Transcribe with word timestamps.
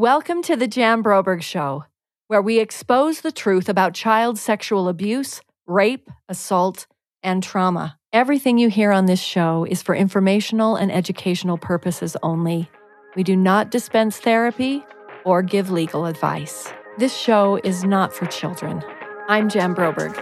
Welcome 0.00 0.40
to 0.44 0.56
the 0.56 0.66
Jan 0.66 1.02
Broberg 1.02 1.42
Show, 1.42 1.84
where 2.28 2.40
we 2.40 2.58
expose 2.58 3.20
the 3.20 3.30
truth 3.30 3.68
about 3.68 3.92
child 3.92 4.38
sexual 4.38 4.88
abuse, 4.88 5.42
rape, 5.66 6.08
assault, 6.26 6.86
and 7.22 7.42
trauma. 7.42 7.98
Everything 8.10 8.56
you 8.56 8.70
hear 8.70 8.92
on 8.92 9.04
this 9.04 9.20
show 9.20 9.66
is 9.68 9.82
for 9.82 9.94
informational 9.94 10.74
and 10.74 10.90
educational 10.90 11.58
purposes 11.58 12.16
only. 12.22 12.70
We 13.14 13.22
do 13.22 13.36
not 13.36 13.70
dispense 13.70 14.16
therapy 14.16 14.82
or 15.26 15.42
give 15.42 15.70
legal 15.70 16.06
advice. 16.06 16.72
This 16.96 17.14
show 17.14 17.60
is 17.62 17.84
not 17.84 18.14
for 18.14 18.24
children. 18.24 18.82
I'm 19.28 19.50
Jan 19.50 19.74
Broberg. 19.74 20.16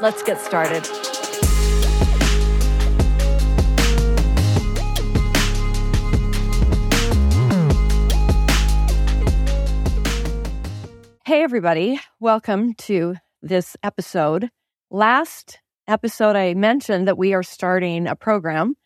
Let's 0.00 0.22
get 0.22 0.40
started. 0.40 0.88
Hey, 11.28 11.42
everybody. 11.42 12.00
Welcome 12.20 12.72
to 12.86 13.16
this 13.42 13.76
episode. 13.82 14.48
Last 14.90 15.58
episode, 15.86 16.36
I 16.36 16.54
mentioned 16.54 17.06
that 17.06 17.18
we 17.18 17.34
are 17.34 17.42
starting 17.42 18.06
a 18.06 18.16
program, 18.16 18.76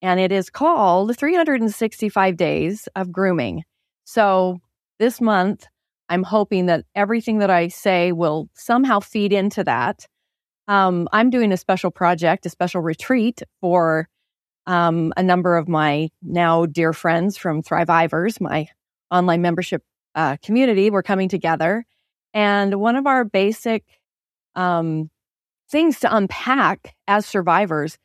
and 0.00 0.20
it 0.20 0.30
is 0.30 0.48
called 0.48 1.18
365 1.18 2.36
Days 2.36 2.88
of 2.94 3.10
Grooming. 3.10 3.64
So, 4.04 4.60
this 5.00 5.20
month, 5.20 5.66
I'm 6.08 6.22
hoping 6.22 6.66
that 6.66 6.84
everything 6.94 7.38
that 7.38 7.50
I 7.50 7.66
say 7.66 8.12
will 8.12 8.48
somehow 8.54 9.00
feed 9.00 9.32
into 9.32 9.64
that. 9.64 10.06
Um, 10.68 11.08
I'm 11.12 11.30
doing 11.30 11.50
a 11.50 11.56
special 11.56 11.90
project, 11.90 12.46
a 12.46 12.48
special 12.48 12.80
retreat 12.80 13.42
for 13.60 14.08
um, 14.66 15.12
a 15.16 15.22
number 15.24 15.56
of 15.56 15.66
my 15.66 16.10
now 16.22 16.64
dear 16.64 16.92
friends 16.92 17.36
from 17.36 17.60
Thrivivors, 17.60 18.40
my 18.40 18.68
online 19.10 19.42
membership 19.42 19.82
uh, 20.18 20.36
community, 20.42 20.90
we're 20.90 21.02
coming 21.02 21.28
together. 21.28 21.86
And 22.34 22.74
one 22.80 22.96
of 22.96 23.06
our 23.06 23.24
basic 23.24 23.84
um, 24.56 25.10
things 25.70 26.00
to 26.00 26.14
unpack 26.14 26.96
as 27.06 27.24
survivors 27.24 27.96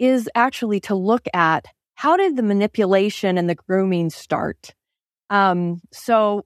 is 0.00 0.28
actually 0.34 0.80
to 0.80 0.96
look 0.96 1.26
at 1.32 1.66
how 1.94 2.16
did 2.16 2.36
the 2.36 2.42
manipulation 2.42 3.38
and 3.38 3.48
the 3.48 3.54
grooming 3.54 4.10
start? 4.10 4.74
Um, 5.28 5.80
so 5.92 6.44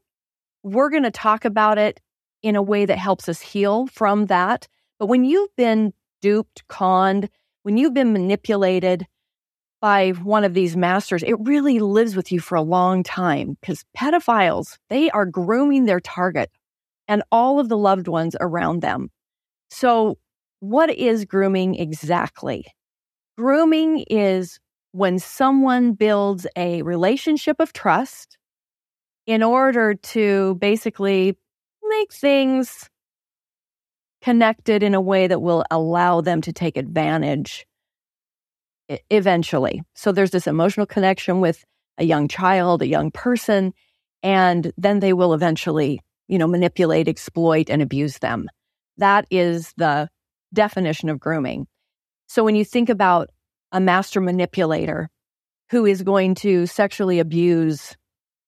we're 0.63 0.91
going 0.91 1.05
to 1.05 1.11
talk 1.11 1.47
about 1.47 1.79
it 1.79 2.01
in 2.43 2.55
a 2.55 2.63
way 2.63 2.85
that 2.85 2.99
helps 2.99 3.27
us 3.27 3.41
heal 3.41 3.87
from 3.87 4.27
that. 4.27 4.69
But 4.99 5.07
when 5.07 5.25
you've 5.25 5.57
been 5.57 5.95
duped, 6.21 6.69
conned, 6.69 7.31
when 7.63 7.79
you've 7.79 7.95
been 7.95 8.13
manipulated, 8.13 9.07
by 9.85 10.13
one 10.13 10.45
of 10.45 10.55
these 10.55 10.79
masters, 10.79 11.23
it 11.23 11.39
really 11.41 11.79
lives 11.79 12.17
with 12.17 12.33
you 12.33 12.41
for 12.41 12.55
a 12.55 12.63
long 12.63 13.03
time 13.03 13.59
because 13.61 13.85
pedophiles, 13.95 14.79
they 14.89 15.11
are 15.11 15.27
grooming 15.27 15.85
their 15.85 16.01
target 16.01 16.51
and 17.07 17.23
all 17.31 17.61
of 17.61 17.69
the 17.69 17.77
loved 17.77 18.09
ones 18.09 18.35
around 18.41 18.81
them. 18.81 19.11
So, 19.69 20.17
what 20.61 20.89
is 20.89 21.27
grooming 21.27 21.75
exactly? 21.75 22.65
Grooming 23.37 24.07
is 24.09 24.59
when 24.93 25.19
someone 25.19 25.93
builds 25.93 26.47
a 26.57 26.81
relationship 26.81 27.57
of 27.61 27.75
trust 27.75 28.39
in 29.27 29.43
order 29.43 29.93
to 29.93 30.55
basically 30.63 31.37
make 31.87 32.11
things 32.11 32.89
connected 34.23 34.83
in 34.83 34.95
a 34.95 35.01
way 35.03 35.27
that 35.27 35.43
will 35.43 35.63
allow 35.71 36.23
them 36.23 36.41
to 36.41 36.55
take 36.55 36.79
advantage 36.79 37.67
eventually. 39.11 39.83
So 39.95 40.13
there's 40.13 40.31
this 40.31 40.47
emotional 40.47 40.87
connection 40.87 41.41
with 41.41 41.65
a 41.99 42.05
young 42.05 42.29
child, 42.29 42.83
a 42.83 42.87
young 42.87 43.11
person, 43.11 43.73
and 44.23 44.73
then 44.77 45.01
they 45.01 45.13
will 45.13 45.35
eventually, 45.35 46.01
you 46.29 46.39
know, 46.39 46.47
manipulate, 46.47 47.09
exploit, 47.09 47.71
and 47.71 47.83
abuse 47.83 48.19
them. 48.19 48.49
That 48.97 49.27
is 49.31 49.73
the 49.77 50.09
definition 50.53 51.09
of 51.09 51.21
grooming. 51.21 51.67
So 52.27 52.45
when 52.45 52.57
you 52.57 52.65
think 52.65 52.89
about 52.89 53.31
a 53.73 53.81
master 53.81 54.21
manipulator 54.21 55.09
who 55.71 55.87
is 55.87 56.03
going 56.03 56.35
to 56.37 56.67
sexually 56.67 57.19
abuse 57.19 57.97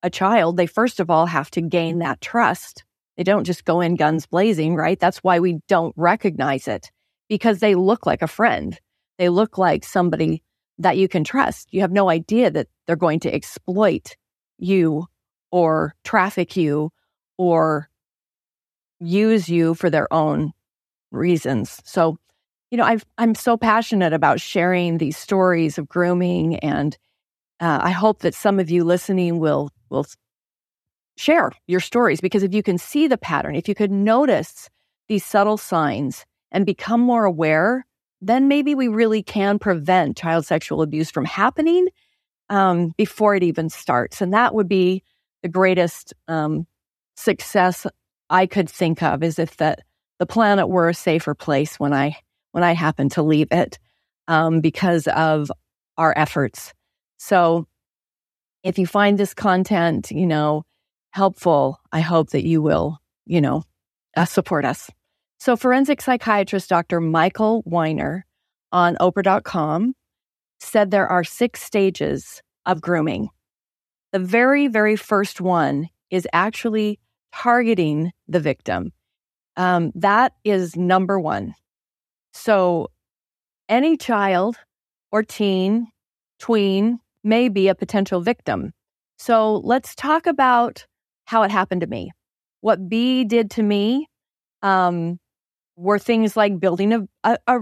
a 0.02 0.10
child, 0.10 0.56
they 0.56 0.66
first 0.66 1.00
of 1.00 1.10
all 1.10 1.26
have 1.26 1.50
to 1.52 1.60
gain 1.60 1.98
that 1.98 2.20
trust. 2.20 2.84
They 3.16 3.24
don't 3.24 3.44
just 3.44 3.64
go 3.64 3.80
in 3.80 3.96
guns 3.96 4.26
blazing, 4.26 4.76
right? 4.76 4.98
That's 4.98 5.18
why 5.18 5.40
we 5.40 5.60
don't 5.68 5.94
recognize 5.96 6.68
it 6.68 6.90
because 7.28 7.58
they 7.58 7.74
look 7.74 8.06
like 8.06 8.22
a 8.22 8.28
friend 8.28 8.78
they 9.18 9.28
look 9.28 9.58
like 9.58 9.84
somebody 9.84 10.42
that 10.78 10.96
you 10.96 11.08
can 11.08 11.24
trust. 11.24 11.68
You 11.72 11.80
have 11.80 11.92
no 11.92 12.10
idea 12.10 12.50
that 12.50 12.68
they're 12.86 12.96
going 12.96 13.20
to 13.20 13.34
exploit 13.34 14.16
you 14.58 15.06
or 15.50 15.94
traffic 16.04 16.56
you 16.56 16.90
or 17.38 17.88
use 19.00 19.48
you 19.48 19.74
for 19.74 19.90
their 19.90 20.12
own 20.12 20.52
reasons. 21.10 21.80
So, 21.84 22.18
you 22.70 22.78
know, 22.78 22.84
i 22.84 22.98
am 23.18 23.34
so 23.34 23.56
passionate 23.56 24.12
about 24.12 24.40
sharing 24.40 24.98
these 24.98 25.16
stories 25.16 25.78
of 25.78 25.88
grooming, 25.88 26.56
and 26.56 26.96
uh, 27.60 27.80
I 27.82 27.90
hope 27.90 28.20
that 28.20 28.34
some 28.34 28.58
of 28.58 28.70
you 28.70 28.84
listening 28.84 29.38
will 29.38 29.70
will 29.88 30.06
share 31.16 31.52
your 31.66 31.80
stories 31.80 32.20
because 32.20 32.42
if 32.42 32.52
you 32.52 32.62
can 32.62 32.76
see 32.76 33.06
the 33.06 33.16
pattern, 33.16 33.54
if 33.54 33.68
you 33.68 33.74
could 33.74 33.90
notice 33.90 34.68
these 35.08 35.24
subtle 35.24 35.56
signs 35.56 36.26
and 36.50 36.66
become 36.66 37.00
more 37.00 37.24
aware 37.24 37.86
then 38.20 38.48
maybe 38.48 38.74
we 38.74 38.88
really 38.88 39.22
can 39.22 39.58
prevent 39.58 40.16
child 40.16 40.46
sexual 40.46 40.82
abuse 40.82 41.10
from 41.10 41.24
happening 41.24 41.88
um, 42.48 42.92
before 42.96 43.34
it 43.34 43.42
even 43.42 43.68
starts. 43.68 44.20
And 44.20 44.32
that 44.32 44.54
would 44.54 44.68
be 44.68 45.02
the 45.42 45.48
greatest 45.48 46.14
um, 46.28 46.66
success 47.16 47.86
I 48.30 48.46
could 48.46 48.68
think 48.68 49.02
of 49.02 49.22
is 49.22 49.38
if 49.38 49.56
that 49.58 49.80
the 50.18 50.26
planet 50.26 50.68
were 50.68 50.88
a 50.88 50.94
safer 50.94 51.34
place 51.34 51.78
when 51.78 51.92
I 51.92 52.16
when 52.52 52.64
I 52.64 52.72
happen 52.72 53.10
to 53.10 53.22
leave 53.22 53.48
it 53.50 53.78
um, 54.28 54.60
because 54.60 55.06
of 55.08 55.52
our 55.98 56.14
efforts. 56.16 56.72
So 57.18 57.66
if 58.62 58.78
you 58.78 58.86
find 58.86 59.18
this 59.18 59.34
content, 59.34 60.10
you 60.10 60.26
know, 60.26 60.64
helpful, 61.10 61.78
I 61.92 62.00
hope 62.00 62.30
that 62.30 62.46
you 62.46 62.62
will, 62.62 62.98
you 63.26 63.40
know, 63.40 63.62
uh, 64.16 64.24
support 64.24 64.64
us. 64.64 64.90
So, 65.38 65.56
forensic 65.56 66.00
psychiatrist 66.00 66.68
Dr. 66.68 67.00
Michael 67.00 67.62
Welner 67.64 68.22
on 68.72 68.96
Oprah.com 68.96 69.94
said 70.60 70.90
there 70.90 71.08
are 71.08 71.24
six 71.24 71.62
stages 71.62 72.42
of 72.64 72.80
grooming. 72.80 73.28
The 74.12 74.18
very, 74.18 74.66
very 74.66 74.96
first 74.96 75.40
one 75.40 75.88
is 76.10 76.26
actually 76.32 76.98
targeting 77.32 78.12
the 78.28 78.40
victim. 78.40 78.92
Um, 79.56 79.92
that 79.94 80.32
is 80.44 80.74
number 80.76 81.20
one. 81.20 81.54
So, 82.32 82.90
any 83.68 83.96
child 83.96 84.56
or 85.12 85.22
teen, 85.22 85.88
tween 86.38 86.98
may 87.24 87.48
be 87.48 87.68
a 87.68 87.74
potential 87.74 88.20
victim. 88.20 88.72
So, 89.18 89.56
let's 89.56 89.94
talk 89.94 90.26
about 90.26 90.86
how 91.26 91.42
it 91.42 91.50
happened 91.50 91.82
to 91.82 91.86
me. 91.86 92.12
What 92.60 92.88
B 92.88 93.24
did 93.24 93.50
to 93.52 93.62
me 93.62 94.08
um, 94.62 95.18
were 95.76 95.98
things 95.98 96.36
like 96.36 96.58
building 96.58 96.92
a, 96.92 97.08
a, 97.24 97.38
a 97.46 97.58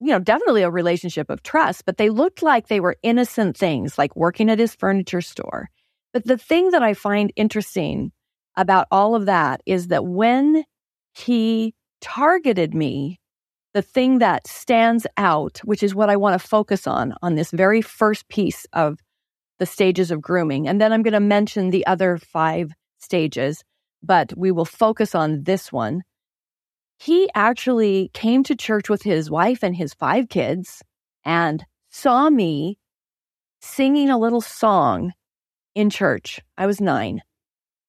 you 0.00 0.08
know, 0.08 0.18
definitely 0.18 0.62
a 0.62 0.70
relationship 0.70 1.30
of 1.30 1.42
trust, 1.42 1.84
but 1.86 1.96
they 1.96 2.10
looked 2.10 2.42
like 2.42 2.68
they 2.68 2.80
were 2.80 2.96
innocent 3.02 3.56
things, 3.56 3.96
like 3.96 4.14
working 4.14 4.50
at 4.50 4.58
his 4.58 4.74
furniture 4.74 5.22
store. 5.22 5.70
But 6.12 6.24
the 6.24 6.38
thing 6.38 6.70
that 6.70 6.82
I 6.82 6.94
find 6.94 7.32
interesting 7.36 8.12
about 8.56 8.86
all 8.90 9.14
of 9.14 9.26
that 9.26 9.62
is 9.66 9.88
that 9.88 10.04
when 10.04 10.64
he 11.14 11.74
targeted 12.00 12.74
me, 12.74 13.20
the 13.74 13.82
thing 13.82 14.18
that 14.18 14.46
stands 14.46 15.06
out, 15.16 15.58
which 15.64 15.82
is 15.82 15.94
what 15.94 16.08
I 16.08 16.16
want 16.16 16.40
to 16.40 16.48
focus 16.48 16.86
on, 16.86 17.14
on 17.22 17.34
this 17.34 17.50
very 17.50 17.82
first 17.82 18.28
piece 18.28 18.66
of 18.72 18.98
the 19.58 19.66
stages 19.66 20.10
of 20.10 20.20
grooming. 20.20 20.68
And 20.68 20.80
then 20.80 20.92
I'm 20.92 21.02
going 21.02 21.12
to 21.12 21.20
mention 21.20 21.70
the 21.70 21.86
other 21.86 22.18
five 22.18 22.72
stages, 22.98 23.62
but 24.02 24.32
we 24.36 24.50
will 24.50 24.64
focus 24.64 25.14
on 25.14 25.44
this 25.44 25.72
one 25.72 26.02
he 26.98 27.28
actually 27.34 28.10
came 28.14 28.42
to 28.44 28.56
church 28.56 28.88
with 28.88 29.02
his 29.02 29.30
wife 29.30 29.62
and 29.62 29.76
his 29.76 29.94
five 29.94 30.28
kids 30.28 30.82
and 31.24 31.64
saw 31.90 32.30
me 32.30 32.78
singing 33.60 34.10
a 34.10 34.18
little 34.18 34.40
song 34.40 35.12
in 35.74 35.90
church. 35.90 36.40
I 36.56 36.66
was 36.66 36.80
nine. 36.80 37.22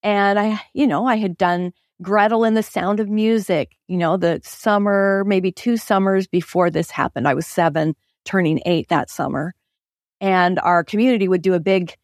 And 0.03 0.39
I, 0.39 0.61
you 0.73 0.87
know, 0.87 1.05
I 1.05 1.15
had 1.15 1.37
done 1.37 1.71
Gretel 2.01 2.43
and 2.43 2.55
the 2.55 2.63
Sound 2.63 2.99
of 2.99 3.09
Music, 3.09 3.75
you 3.87 3.97
know, 3.97 4.17
the 4.17 4.39
summer, 4.43 5.23
maybe 5.25 5.51
two 5.51 5.77
summers 5.77 6.27
before 6.27 6.69
this 6.69 6.91
happened. 6.91 7.27
I 7.27 7.33
was 7.33 7.47
seven, 7.47 7.95
turning 8.25 8.61
eight 8.65 8.89
that 8.89 9.09
summer. 9.09 9.53
And 10.19 10.59
our 10.59 10.83
community 10.83 11.27
would 11.27 11.41
do 11.41 11.53
a 11.53 11.59
big 11.59 11.95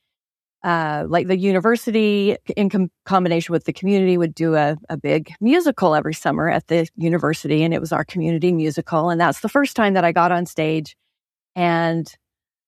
uh, 0.64 1.06
like 1.08 1.28
the 1.28 1.38
university 1.38 2.38
in 2.56 2.70
com- 2.70 2.92
combination 3.06 3.52
with 3.52 3.66
the 3.66 3.74
community 3.74 4.18
would 4.18 4.34
do 4.34 4.56
a, 4.56 4.78
a 4.90 4.98
big 4.98 5.34
musical 5.42 5.94
every 5.94 6.14
summer 6.14 6.50
at 6.50 6.68
the 6.68 6.88
university 6.96 7.64
and 7.64 7.74
it 7.74 7.82
was 7.82 7.92
our 7.92 8.06
community 8.06 8.52
musical 8.54 9.10
and 9.10 9.20
that's 9.20 9.42
the 9.42 9.50
first 9.50 9.76
time 9.76 9.94
that 9.94 10.06
i 10.06 10.12
got 10.12 10.32
on 10.32 10.46
stage 10.46 10.96
and 11.56 12.16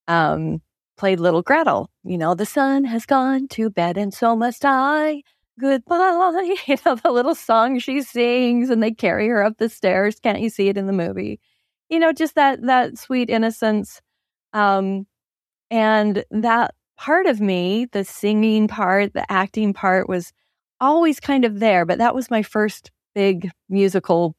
um, 0.08 0.62
played 0.98 1.20
little 1.20 1.42
gretel 1.42 1.90
you 2.04 2.18
know 2.18 2.36
the 2.36 2.46
sun 2.46 2.84
has 2.84 3.06
gone 3.06 3.48
to 3.48 3.70
bed 3.70 3.98
and 3.98 4.14
so 4.14 4.36
must 4.36 4.64
i 4.66 5.22
goodbye. 5.60 6.56
You 6.68 6.78
know, 6.86 6.96
the 6.96 7.12
little 7.12 7.36
song 7.36 7.80
she 7.80 8.02
sings 8.02 8.70
and 8.70 8.82
they 8.82 8.92
carry 8.92 9.28
her 9.28 9.44
up 9.44 9.58
the 9.58 9.70
stairs. 9.70 10.20
Can't 10.20 10.40
you 10.40 10.50
see 10.50 10.68
it 10.70 10.78
in 10.78 10.88
the 10.88 10.94
movie? 10.94 11.40
You 11.90 12.00
know, 12.00 12.12
just 12.12 12.36
that 12.36 12.62
that 12.64 12.98
sweet 12.98 13.30
innocence. 13.30 14.02
Um, 14.54 15.06
and 15.70 16.24
that 16.32 16.74
part 16.98 17.26
of 17.26 17.40
me, 17.42 17.88
the 17.92 18.04
singing 18.04 18.68
part, 18.68 19.14
the 19.14 19.30
acting 19.32 19.74
part 19.74 20.08
was 20.08 20.32
always 20.80 21.20
kind 21.20 21.46
of 21.46 21.60
there, 21.60 21.86
but 21.86 21.98
that 21.98 22.16
was 22.16 22.32
my 22.32 22.42
first 22.44 22.92
big 23.14 23.50
musical 23.70 24.36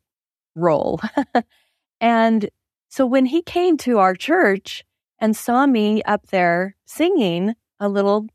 role. 0.54 1.00
and 2.00 2.48
so 2.88 3.06
when 3.06 3.26
he 3.26 3.42
came 3.42 3.76
to 3.78 3.98
our 3.98 4.14
church 4.14 4.84
and 5.18 5.36
saw 5.36 5.66
me 5.66 6.02
up 6.02 6.26
there 6.28 6.76
singing 6.84 7.54
a 7.80 7.88
little, 7.88 8.26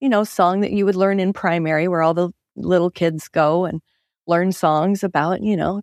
you 0.00 0.08
know, 0.08 0.24
song 0.24 0.60
that 0.60 0.72
you 0.72 0.84
would 0.84 0.96
learn 0.96 1.20
in 1.20 1.32
primary 1.32 1.88
where 1.88 2.02
all 2.02 2.14
the 2.14 2.30
little 2.56 2.90
kids 2.90 3.28
go 3.28 3.64
and 3.64 3.80
learn 4.26 4.52
songs 4.52 5.02
about, 5.02 5.42
you 5.42 5.56
know, 5.56 5.82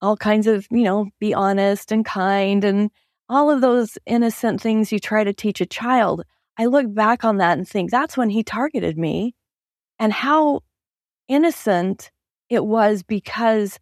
all 0.00 0.16
kinds 0.16 0.46
of, 0.46 0.66
you 0.70 0.82
know, 0.82 1.08
be 1.20 1.32
honest 1.32 1.92
and 1.92 2.04
kind 2.04 2.64
and 2.64 2.90
all 3.28 3.50
of 3.50 3.60
those 3.60 3.96
innocent 4.06 4.60
things 4.60 4.92
you 4.92 4.98
try 4.98 5.24
to 5.24 5.32
teach 5.32 5.60
a 5.60 5.66
child. 5.66 6.22
I 6.58 6.66
look 6.66 6.92
back 6.92 7.24
on 7.24 7.38
that 7.38 7.58
and 7.58 7.68
think 7.68 7.90
that's 7.90 8.16
when 8.16 8.30
he 8.30 8.42
targeted 8.42 8.98
me 8.98 9.34
and 9.98 10.12
how 10.12 10.60
innocent 11.28 12.10
it 12.48 12.64
was 12.64 13.02
because 13.02 13.78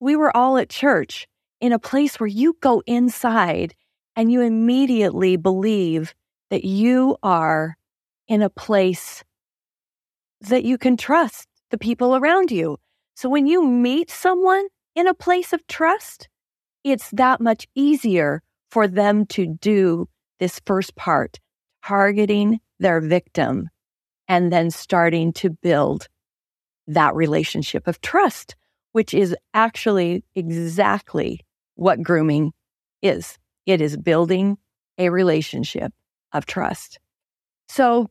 we 0.00 0.14
were 0.14 0.36
all 0.36 0.58
at 0.58 0.68
church 0.68 1.26
in 1.60 1.72
a 1.72 1.78
place 1.78 2.20
where 2.20 2.28
you 2.28 2.56
go 2.60 2.82
inside 2.86 3.74
and 4.14 4.30
you 4.30 4.40
immediately 4.40 5.36
believe 5.36 6.14
that 6.50 6.64
you 6.64 7.16
are 7.22 7.76
in 8.28 8.42
a 8.42 8.50
place 8.50 9.24
that 10.40 10.64
you 10.64 10.78
can 10.78 10.96
trust 10.96 11.48
the 11.70 11.78
people 11.78 12.16
around 12.16 12.50
you. 12.50 12.78
So 13.16 13.28
when 13.28 13.46
you 13.46 13.66
meet 13.66 14.10
someone 14.10 14.66
in 14.94 15.08
a 15.08 15.14
place 15.14 15.52
of 15.52 15.66
trust, 15.66 16.28
it's 16.84 17.10
that 17.10 17.40
much 17.40 17.66
easier 17.74 18.42
for 18.70 18.86
them 18.86 19.26
to 19.26 19.46
do 19.46 20.08
this 20.38 20.60
first 20.64 20.94
part, 20.94 21.40
targeting 21.88 22.60
their 22.78 23.00
victim 23.00 23.70
and 24.28 24.52
then 24.52 24.70
starting 24.70 25.32
to 25.32 25.48
build 25.48 26.06
that 26.86 27.14
relationship 27.14 27.86
of 27.86 27.98
trust, 28.02 28.54
which 28.92 29.14
is 29.14 29.34
actually 29.54 30.22
exactly 30.34 31.40
what 31.76 32.02
grooming 32.02 32.52
is. 33.00 33.38
It 33.64 33.80
is 33.80 33.96
building 33.96 34.58
a 34.98 35.08
relationship 35.08 35.92
of 36.32 36.44
trust. 36.44 36.98
So 37.70 38.10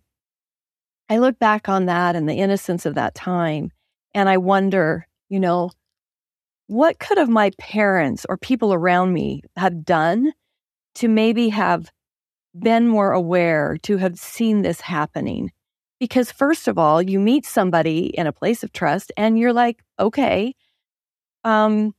I 1.07 1.19
look 1.19 1.37
back 1.37 1.69
on 1.69 1.85
that 1.85 2.15
and 2.15 2.27
the 2.27 2.33
innocence 2.33 2.87
of 2.87 2.95
that 2.95 3.13
time, 3.13 3.69
and 4.15 4.27
I 4.27 4.37
wonder, 4.37 5.07
you 5.29 5.39
know, 5.39 5.69
what 6.65 6.97
could 6.97 7.19
have 7.19 7.29
my 7.29 7.51
parents 7.59 8.25
or 8.27 8.37
people 8.37 8.73
around 8.73 9.13
me 9.13 9.43
have 9.55 9.85
done 9.85 10.33
to 10.95 11.07
maybe 11.07 11.49
have 11.49 11.91
been 12.59 12.87
more 12.87 13.11
aware, 13.11 13.77
to 13.83 13.97
have 13.97 14.17
seen 14.17 14.61
this 14.61 14.81
happening? 14.81 15.51
Because, 15.99 16.31
first 16.31 16.67
of 16.67 16.77
all, 16.77 17.01
you 17.01 17.19
meet 17.19 17.45
somebody 17.45 18.05
in 18.07 18.27
a 18.27 18.33
place 18.33 18.63
of 18.63 18.71
trust 18.71 19.11
and 19.17 19.37
you're 19.39 19.53
like, 19.53 19.83
okay, 19.99 20.53
um, 21.43 21.93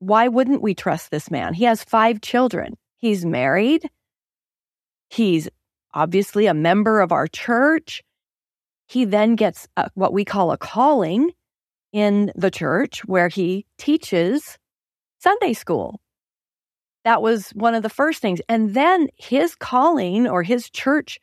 why 0.00 0.28
wouldn't 0.28 0.62
we 0.62 0.74
trust 0.74 1.10
this 1.10 1.30
man? 1.30 1.54
He 1.54 1.64
has 1.64 1.82
five 1.82 2.20
children. 2.20 2.76
He's 2.98 3.24
married. 3.24 3.88
He's 5.08 5.48
obviously 5.94 6.46
a 6.46 6.54
member 6.54 7.00
of 7.00 7.12
our 7.12 7.26
church. 7.26 8.02
He 8.86 9.04
then 9.04 9.36
gets 9.36 9.66
a, 9.76 9.88
what 9.94 10.12
we 10.12 10.24
call 10.24 10.52
a 10.52 10.58
calling 10.58 11.30
in 11.92 12.32
the 12.34 12.50
church 12.50 13.04
where 13.04 13.28
he 13.28 13.64
teaches 13.78 14.58
Sunday 15.20 15.54
school. 15.54 16.00
That 17.04 17.22
was 17.22 17.50
one 17.50 17.74
of 17.74 17.82
the 17.82 17.88
first 17.90 18.20
things. 18.20 18.40
And 18.48 18.74
then 18.74 19.08
his 19.16 19.54
calling 19.54 20.26
or 20.26 20.42
his 20.42 20.70
church, 20.70 21.20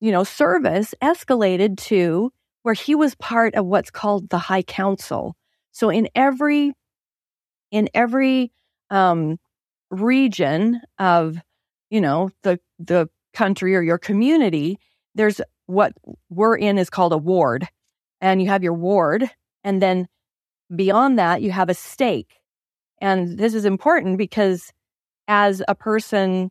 you 0.00 0.10
know, 0.10 0.24
service 0.24 0.94
escalated 1.00 1.76
to 1.78 2.32
where 2.62 2.74
he 2.74 2.94
was 2.94 3.14
part 3.16 3.54
of 3.54 3.66
what's 3.66 3.90
called 3.90 4.30
the 4.30 4.38
high 4.38 4.62
council. 4.62 5.36
So 5.72 5.90
in 5.90 6.08
every 6.14 6.72
in 7.70 7.88
every 7.94 8.52
um, 8.90 9.38
region 9.90 10.80
of 10.98 11.38
you 11.90 12.00
know 12.00 12.30
the 12.42 12.60
the 12.78 13.08
country 13.34 13.74
or 13.74 13.82
your 13.82 13.98
community, 13.98 14.78
there's 15.14 15.40
what 15.66 15.92
we're 16.28 16.56
in 16.56 16.78
is 16.78 16.90
called 16.90 17.12
a 17.12 17.18
ward, 17.18 17.66
and 18.20 18.42
you 18.42 18.48
have 18.48 18.62
your 18.62 18.74
ward, 18.74 19.30
and 19.64 19.80
then 19.80 20.06
beyond 20.74 21.18
that 21.18 21.42
you 21.42 21.50
have 21.50 21.68
a 21.68 21.74
stake, 21.74 22.40
and 23.00 23.38
this 23.38 23.54
is 23.54 23.64
important 23.64 24.18
because 24.18 24.72
as 25.32 25.62
a 25.66 25.74
person 25.74 26.50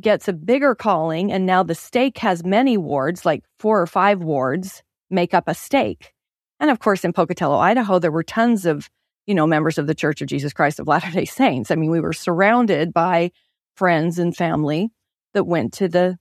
gets 0.00 0.28
a 0.28 0.32
bigger 0.32 0.74
calling 0.74 1.32
and 1.32 1.44
now 1.44 1.62
the 1.62 1.74
stake 1.74 2.18
has 2.18 2.44
many 2.44 2.76
wards 2.76 3.26
like 3.26 3.44
four 3.58 3.80
or 3.80 3.86
five 3.86 4.22
wards 4.22 4.82
make 5.10 5.34
up 5.34 5.48
a 5.48 5.54
stake 5.54 6.12
and 6.60 6.70
of 6.70 6.78
course 6.78 7.04
in 7.04 7.12
pocatello 7.12 7.58
idaho 7.58 7.98
there 7.98 8.10
were 8.10 8.22
tons 8.22 8.64
of 8.64 8.88
you 9.26 9.34
know, 9.34 9.46
members 9.46 9.78
of 9.78 9.86
the 9.86 9.94
Church 9.94 10.20
of 10.20 10.28
Jesus 10.28 10.52
Christ 10.52 10.80
of 10.80 10.88
Latter 10.88 11.10
day 11.10 11.24
Saints. 11.24 11.70
I 11.70 11.76
mean, 11.76 11.90
we 11.90 12.00
were 12.00 12.12
surrounded 12.12 12.92
by 12.92 13.30
friends 13.76 14.18
and 14.18 14.36
family 14.36 14.90
that 15.34 15.44
went 15.44 15.72
to 15.74 15.88
the, 15.88 16.18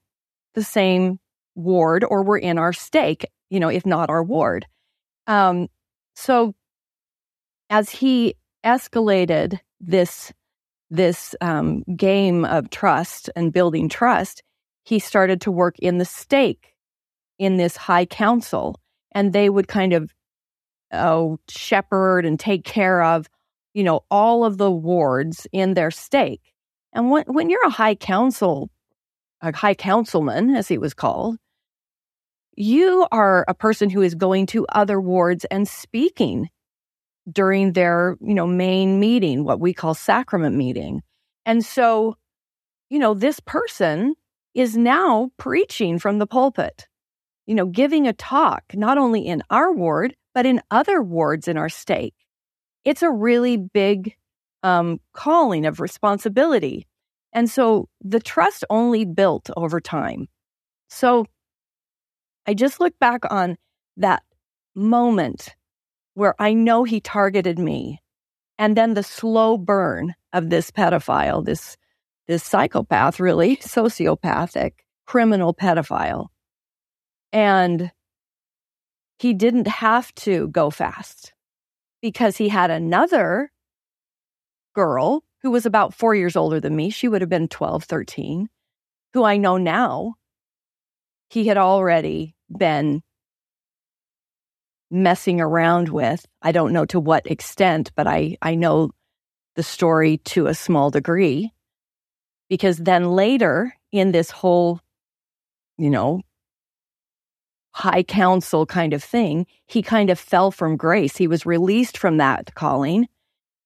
the 0.53 0.63
same 0.63 1.19
ward 1.56 2.06
or 2.07 2.24
were 2.24 2.38
in 2.38 2.57
our 2.57 2.74
stake, 2.74 3.25
you 3.50 3.59
know, 3.59 3.69
if 3.69 3.86
not 3.86 4.09
our 4.09 4.24
ward. 4.24 4.65
Um, 5.27 5.68
so 6.15 6.53
as 7.69 7.89
he 7.89 8.36
escalated 8.63 9.59
this, 9.80 10.31
this 10.92 11.34
um, 11.42 11.84
game 11.96 12.46
of 12.46 12.70
trust 12.70 13.30
and 13.36 13.52
building 13.52 13.90
trust, 13.90 14.44
he 14.84 15.00
started 15.00 15.42
to 15.42 15.52
work 15.52 15.80
in 15.80 15.98
the 15.98 16.06
stake 16.06 16.74
in 17.40 17.58
this 17.58 17.76
high 17.76 18.06
council. 18.06 18.80
And 19.14 19.34
they 19.34 19.50
would 19.50 19.68
kind 19.68 19.94
of 19.94 20.14
oh, 20.94 21.40
shepherd 21.50 22.26
and 22.26 22.40
take 22.40 22.66
care 22.66 23.02
of, 23.02 23.28
you 23.74 23.84
know, 23.84 24.02
all 24.12 24.44
of 24.44 24.58
the 24.58 24.72
wards 24.72 25.48
in 25.52 25.74
their 25.74 25.92
stake. 25.92 26.54
And 26.94 27.10
when, 27.10 27.24
when 27.28 27.50
you're 27.50 27.66
a 27.66 27.70
high 27.70 27.96
council, 27.96 28.70
a 29.42 29.56
high 29.56 29.74
councilman, 29.74 30.56
as 30.56 30.68
he 30.68 30.78
was 30.78 30.94
called, 30.94 31.38
you 32.56 33.08
are 33.12 33.46
a 33.48 33.54
person 33.54 33.90
who 33.90 34.02
is 34.02 34.14
going 34.14 34.46
to 34.48 34.68
other 34.68 35.00
wards 35.00 35.46
and 35.46 35.68
speaking 35.68 36.50
during 37.32 37.74
their, 37.74 38.18
you 38.22 38.34
know, 38.34 38.48
main 38.48 39.00
meeting, 39.00 39.44
what 39.44 39.60
we 39.60 39.74
call 39.74 39.94
sacrament 39.94 40.56
meeting. 40.56 41.02
And 41.46 41.66
so, 41.66 42.18
you 42.90 43.00
know, 43.00 43.14
this 43.14 43.40
person 43.40 44.16
is 44.54 44.76
now 44.76 45.32
preaching 45.38 45.98
from 45.98 46.20
the 46.20 46.28
pulpit, 46.28 46.88
you 47.46 47.56
know, 47.56 47.66
giving 47.66 48.08
a 48.08 48.14
talk, 48.14 48.64
not 48.74 48.98
only 48.98 49.26
in 49.26 49.42
our 49.50 49.72
ward, 49.72 50.16
but 50.34 50.46
in 50.46 50.62
other 50.72 51.02
wards 51.02 51.48
in 51.48 51.58
our 51.58 51.70
stake, 51.70 52.16
it's 52.84 53.02
a 53.02 53.10
really 53.10 53.58
big 53.58 54.16
um, 54.64 55.00
calling 55.14 55.66
of 55.66 55.80
responsibility. 55.80 56.88
And 57.34 57.50
so 57.50 57.88
the 58.02 58.20
trust 58.20 58.66
only 58.70 59.06
built 59.06 59.50
over 59.56 59.80
time. 59.80 60.28
So 60.90 61.26
I 62.46 62.54
just 62.54 62.80
look 62.80 62.98
back 63.00 63.22
on 63.32 63.58
that 63.98 64.24
moment 64.76 65.56
where 66.13 66.36
I 66.39 66.53
know 66.53 66.84
he 66.84 67.00
targeted 67.00 67.60
me 67.60 68.01
and 68.58 68.75
then 68.77 68.94
the 68.94 69.03
slow 69.03 69.58
burn 69.58 70.13
of 70.34 70.50
this 70.50 70.72
pedophile, 70.72 71.44
this 71.44 71.77
this 72.27 72.44
psychopath, 72.44 73.20
really 73.20 73.58
sociopathic 73.62 74.72
criminal 75.06 75.53
pedophile. 75.53 76.27
And 77.34 77.91
he 79.20 79.34
didn't 79.34 79.68
have 79.68 80.13
to 80.15 80.48
go 80.50 80.70
fast 80.70 81.34
because 82.01 82.38
he 82.38 82.50
had 82.50 82.72
another 82.72 83.51
girl 84.74 85.24
who 85.41 85.51
was 85.51 85.65
about 85.65 85.94
four 85.94 86.15
years 86.15 86.36
older 86.36 86.60
than 86.60 86.75
me. 86.75 86.89
She 86.89 87.08
would 87.08 87.22
have 87.22 87.30
been 87.30 87.48
12, 87.48 87.84
13, 87.84 88.50
who 89.13 89.24
I 89.24 89.38
know 89.38 89.58
now 89.58 90.15
he 91.30 91.48
had 91.48 91.58
already 91.58 92.36
been 92.56 93.01
messing 94.91 95.39
around 95.39 95.89
with. 95.89 96.25
I 96.41 96.51
don't 96.51 96.74
know 96.74 96.86
to 96.86 97.00
what 97.00 97.25
extent, 97.25 97.91
but 97.95 98.07
I, 98.07 98.38
I 98.41 98.55
know 98.55 98.91
the 99.55 99.63
story 99.63 100.17
to 100.17 100.48
a 100.48 100.53
small 100.53 100.91
degree. 100.91 101.51
Because 102.50 102.77
then 102.77 103.12
later 103.12 103.74
in 103.91 104.12
this 104.12 104.29
whole, 104.29 104.81
you 105.77 105.89
know, 105.89 106.21
high 107.74 108.03
council 108.03 108.65
kind 108.65 108.93
of 108.93 109.01
thing, 109.01 109.48
he 109.67 109.81
kind 109.81 110.10
of 110.10 110.19
fell 110.19 110.51
from 110.51 110.75
grace. 110.75 111.15
He 111.15 111.27
was 111.27 111.45
released 111.45 111.98
from 111.98 112.17
that 112.17 112.53
calling 112.55 113.07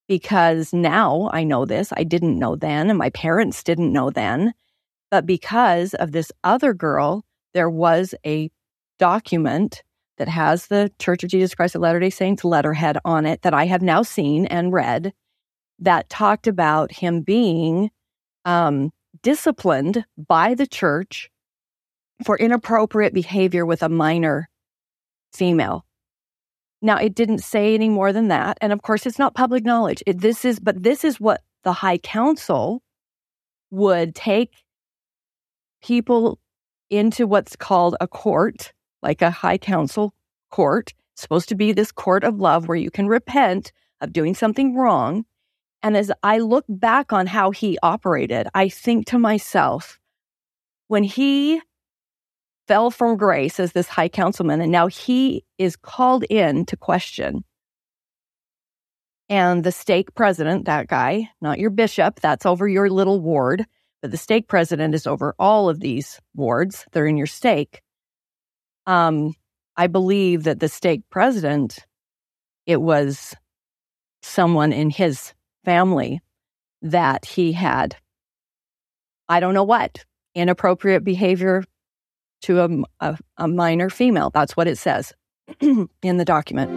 because 0.08 0.72
now 0.72 1.30
I 1.34 1.44
know 1.44 1.66
this. 1.66 1.92
I 1.96 2.04
didn't 2.04 2.38
know 2.38 2.56
then, 2.56 2.90
and 2.90 3.00
my 3.00 3.10
parents 3.10 3.64
didn't 3.64 3.92
know 3.92 4.12
then. 4.12 4.54
But 5.10 5.26
because 5.26 5.94
of 5.96 6.12
this 6.12 6.32
other 6.44 6.74
girl, 6.74 7.26
there 7.54 7.70
was 7.70 8.14
a 8.26 8.52
document 9.00 9.84
that 10.18 10.28
has 10.28 10.68
the 10.68 10.92
Church 11.00 11.24
of 11.24 11.30
Jesus 11.30 11.56
Christ 11.56 11.76
of 11.76 11.82
Latter 11.82 12.00
day 12.00 12.10
Saints 12.10 12.44
letterhead 12.44 12.98
on 13.06 13.26
it 13.26 13.42
that 13.42 13.54
I 13.54 13.66
have 13.66 13.82
now 13.82 14.02
seen 14.02 14.46
and 14.46 14.74
read 14.74 15.14
that 15.80 16.10
talked 16.10 16.48
about 16.48 16.92
him 16.92 17.22
being 17.22 17.92
um, 18.46 18.92
disciplined 19.22 20.06
by 20.18 20.54
the 20.54 20.68
church 20.68 21.30
for 22.24 22.38
inappropriate 22.38 23.14
behavior 23.14 23.66
with 23.66 23.84
a 23.84 23.90
minor 23.90 24.48
female. 25.34 25.86
Now, 26.82 26.98
it 26.98 27.16
didn't 27.16 27.40
say 27.40 27.74
any 27.74 27.90
more 27.90 28.14
than 28.14 28.28
that. 28.30 28.58
And 28.62 28.72
of 28.72 28.82
course, 28.82 29.06
it's 29.06 29.20
not 29.20 29.34
public 29.34 29.66
knowledge. 29.66 30.04
It, 30.06 30.22
this 30.22 30.46
is, 30.46 30.60
but 30.60 30.84
this 30.84 31.04
is 31.04 31.20
what 31.20 31.42
the 31.64 31.74
High 31.74 31.98
Council 31.98 32.82
would 33.72 34.16
take 34.16 34.54
people 35.84 36.40
into 36.90 37.28
what's 37.28 37.56
called 37.56 37.96
a 38.00 38.08
court, 38.08 38.72
like 39.02 39.22
a 39.22 39.32
High 39.32 39.58
Council 39.58 40.14
court, 40.52 40.94
supposed 41.16 41.50
to 41.50 41.56
be 41.56 41.72
this 41.72 41.92
court 41.92 42.24
of 42.24 42.40
love 42.40 42.68
where 42.68 42.78
you 42.78 42.92
can 42.92 43.08
repent 43.08 43.72
of 44.02 44.14
doing 44.14 44.36
something 44.36 44.76
wrong. 44.76 45.26
And 45.84 45.96
as 45.96 46.12
I 46.24 46.40
look 46.40 46.66
back 46.68 47.14
on 47.14 47.28
how 47.28 47.52
he 47.52 47.78
operated, 47.84 48.48
I 48.54 48.70
think 48.70 49.06
to 49.08 49.20
myself, 49.20 50.00
when 50.88 51.04
he 51.04 51.62
fell 52.68 52.90
from 52.90 53.18
grace 53.18 53.60
as 53.60 53.74
this 53.74 53.88
high 53.88 54.10
councilman, 54.10 54.62
and 54.62 54.72
now 54.72 54.88
he 54.88 55.46
is 55.58 55.76
called 55.76 56.24
in 56.30 56.66
to 56.66 56.78
question. 56.78 57.44
And 59.30 59.64
the 59.64 59.72
stake 59.72 60.14
president, 60.16 60.66
that 60.66 60.88
guy, 60.88 61.30
not 61.42 61.60
your 61.60 61.72
bishop, 61.72 62.20
that's 62.20 62.46
over 62.46 62.68
your 62.68 62.90
little 62.90 63.20
ward, 63.20 63.66
but 64.02 64.12
the 64.12 64.18
stake 64.18 64.48
president 64.48 64.94
is 64.94 65.08
over 65.08 65.34
all 65.40 65.70
of 65.70 65.80
these 65.80 66.20
wards. 66.36 66.86
They're 66.92 67.08
in 67.08 67.18
your 67.18 67.28
stake. 67.28 67.82
Um, 68.88 69.34
I 69.78 69.88
believe 69.88 70.44
that 70.44 70.60
the 70.60 70.70
stake 70.70 71.02
president, 71.10 71.80
it 72.66 72.82
was 72.82 73.36
someone 74.22 74.72
in 74.72 74.90
his 74.90 75.34
family 75.64 76.22
that 76.82 77.26
he 77.26 77.52
had, 77.52 77.96
I 79.28 79.40
don't 79.40 79.54
know 79.54 79.64
what, 79.64 80.06
inappropriate 80.34 81.04
behavior 81.04 81.64
to 82.44 82.62
a, 82.62 82.70
a, 83.00 83.18
a 83.38 83.48
minor 83.48 83.90
female. 83.90 84.30
That's 84.30 84.56
what 84.56 84.68
it 84.68 84.78
says 84.78 85.14
in 85.60 86.18
the 86.18 86.26
document. 86.26 86.72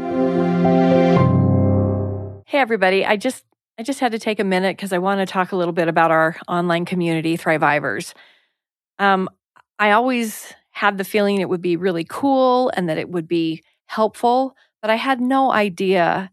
Hey, 2.47 2.59
everybody. 2.59 3.05
I 3.05 3.17
just 3.17 3.45
I 3.79 3.83
just 3.83 4.01
had 4.01 4.13
to 4.13 4.19
take 4.19 4.41
a 4.41 4.45
minute 4.45 4.77
because 4.77 4.93
I 4.93 4.99
want 4.99 5.21
to 5.21 5.27
talk 5.27 5.53
a 5.53 5.57
little 5.57 5.73
bit 5.73 5.87
about 5.87 6.11
our 6.11 6.37
online 6.49 6.85
community, 6.85 7.37
Thrivivors. 7.37 8.15
Um, 8.99 9.29
I 9.79 9.93
always 9.93 10.53
had 10.79 10.97
the 10.97 11.03
feeling 11.05 11.41
it 11.41 11.49
would 11.49 11.61
be 11.61 11.77
really 11.77 12.07
cool 12.09 12.71
and 12.77 12.89
that 12.89 12.99
it 12.99 13.11
would 13.11 13.27
be 13.27 13.61
helpful, 13.87 14.55
but 14.81 14.91
I 14.91 14.95
had 14.95 15.21
no 15.21 15.51
idea 15.51 16.31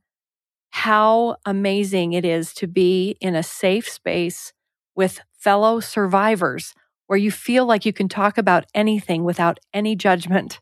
how 0.70 1.38
amazing 1.48 2.14
it 2.14 2.24
is 2.24 2.54
to 2.54 2.68
be 2.68 3.18
in 3.20 3.36
a 3.36 3.42
safe 3.42 3.90
space 3.90 4.54
with 4.96 5.20
fellow 5.34 5.80
survivors 5.80 6.76
where 7.08 7.18
you 7.18 7.32
feel 7.32 7.66
like 7.66 7.88
you 7.88 7.94
can 7.94 8.08
talk 8.08 8.38
about 8.38 8.66
anything 8.76 9.24
without 9.24 9.60
any 9.74 9.96
judgment, 9.96 10.60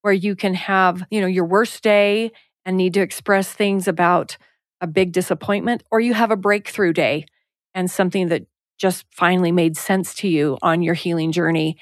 where 0.00 0.12
you 0.12 0.34
can 0.34 0.54
have, 0.54 1.04
you 1.08 1.20
know, 1.20 1.28
your 1.28 1.44
worst 1.44 1.80
day 1.80 2.32
and 2.64 2.76
need 2.76 2.94
to 2.94 3.00
express 3.00 3.52
things 3.52 3.86
about 3.86 4.36
a 4.80 4.86
big 4.88 5.12
disappointment, 5.12 5.84
or 5.92 6.00
you 6.00 6.12
have 6.12 6.32
a 6.32 6.36
breakthrough 6.36 6.92
day 6.92 7.24
and 7.72 7.88
something 7.88 8.28
that 8.30 8.42
just 8.78 9.04
finally 9.12 9.52
made 9.52 9.76
sense 9.76 10.12
to 10.12 10.26
you 10.26 10.58
on 10.60 10.82
your 10.82 10.94
healing 10.94 11.30
journey 11.30 11.76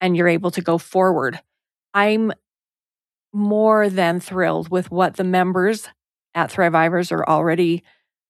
and 0.00 0.16
you're 0.16 0.28
able 0.28 0.50
to 0.52 0.60
go 0.60 0.78
forward. 0.78 1.40
I'm 1.94 2.32
more 3.32 3.88
than 3.88 4.20
thrilled 4.20 4.70
with 4.70 4.90
what 4.90 5.16
the 5.16 5.24
members 5.24 5.88
at 6.34 6.50
Thrivivors 6.50 7.12
are 7.12 7.28
already 7.28 7.82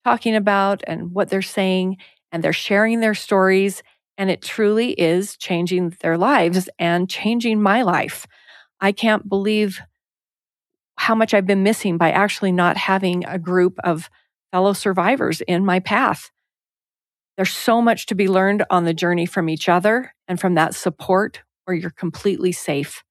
talking 0.05 0.35
about 0.35 0.83
and 0.87 1.13
what 1.13 1.29
they're 1.29 1.43
saying, 1.43 1.99
and 2.33 2.43
they're 2.43 2.53
sharing 2.53 3.01
their 3.01 3.15
stories 3.15 3.83
and 4.21 4.31
it 4.31 4.43
truly 4.43 4.93
is 4.93 5.35
changing 5.39 5.97
their 6.03 6.19
lives 6.19 6.69
and 6.79 7.09
changing 7.09 7.63
my 7.63 7.81
life. 7.81 8.27
I 8.79 8.93
can't 8.93 9.27
believe 9.27 9.81
how 10.99 11.15
much 11.15 11.33
I've 11.33 11.47
been 11.47 11.63
missing 11.63 11.97
by 11.97 12.11
actually 12.11 12.53
not 12.53 12.77
having 12.77 13.25
a 13.25 13.39
group 13.39 13.79
of 13.83 14.11
fellow 14.53 14.75
survivors 14.75 15.41
in 15.41 15.65
my 15.65 15.81
path. 15.81 16.31
There's 17.39 17.51
so 17.57 17.81
much 17.81 18.05
to 18.07 18.15
be 18.15 18.29
learned 18.29 18.63
on 18.69 18.85
the 18.85 18.93
journey 18.93 19.25
from 19.25 19.49
each 19.49 19.71
other 19.71 20.13
and 20.29 20.39
from 20.39 20.55
that 20.55 20.75
support 20.75 21.41
where 21.65 21.77
you're 21.77 21.91
completely 21.91 22.53
safe. 22.53 23.03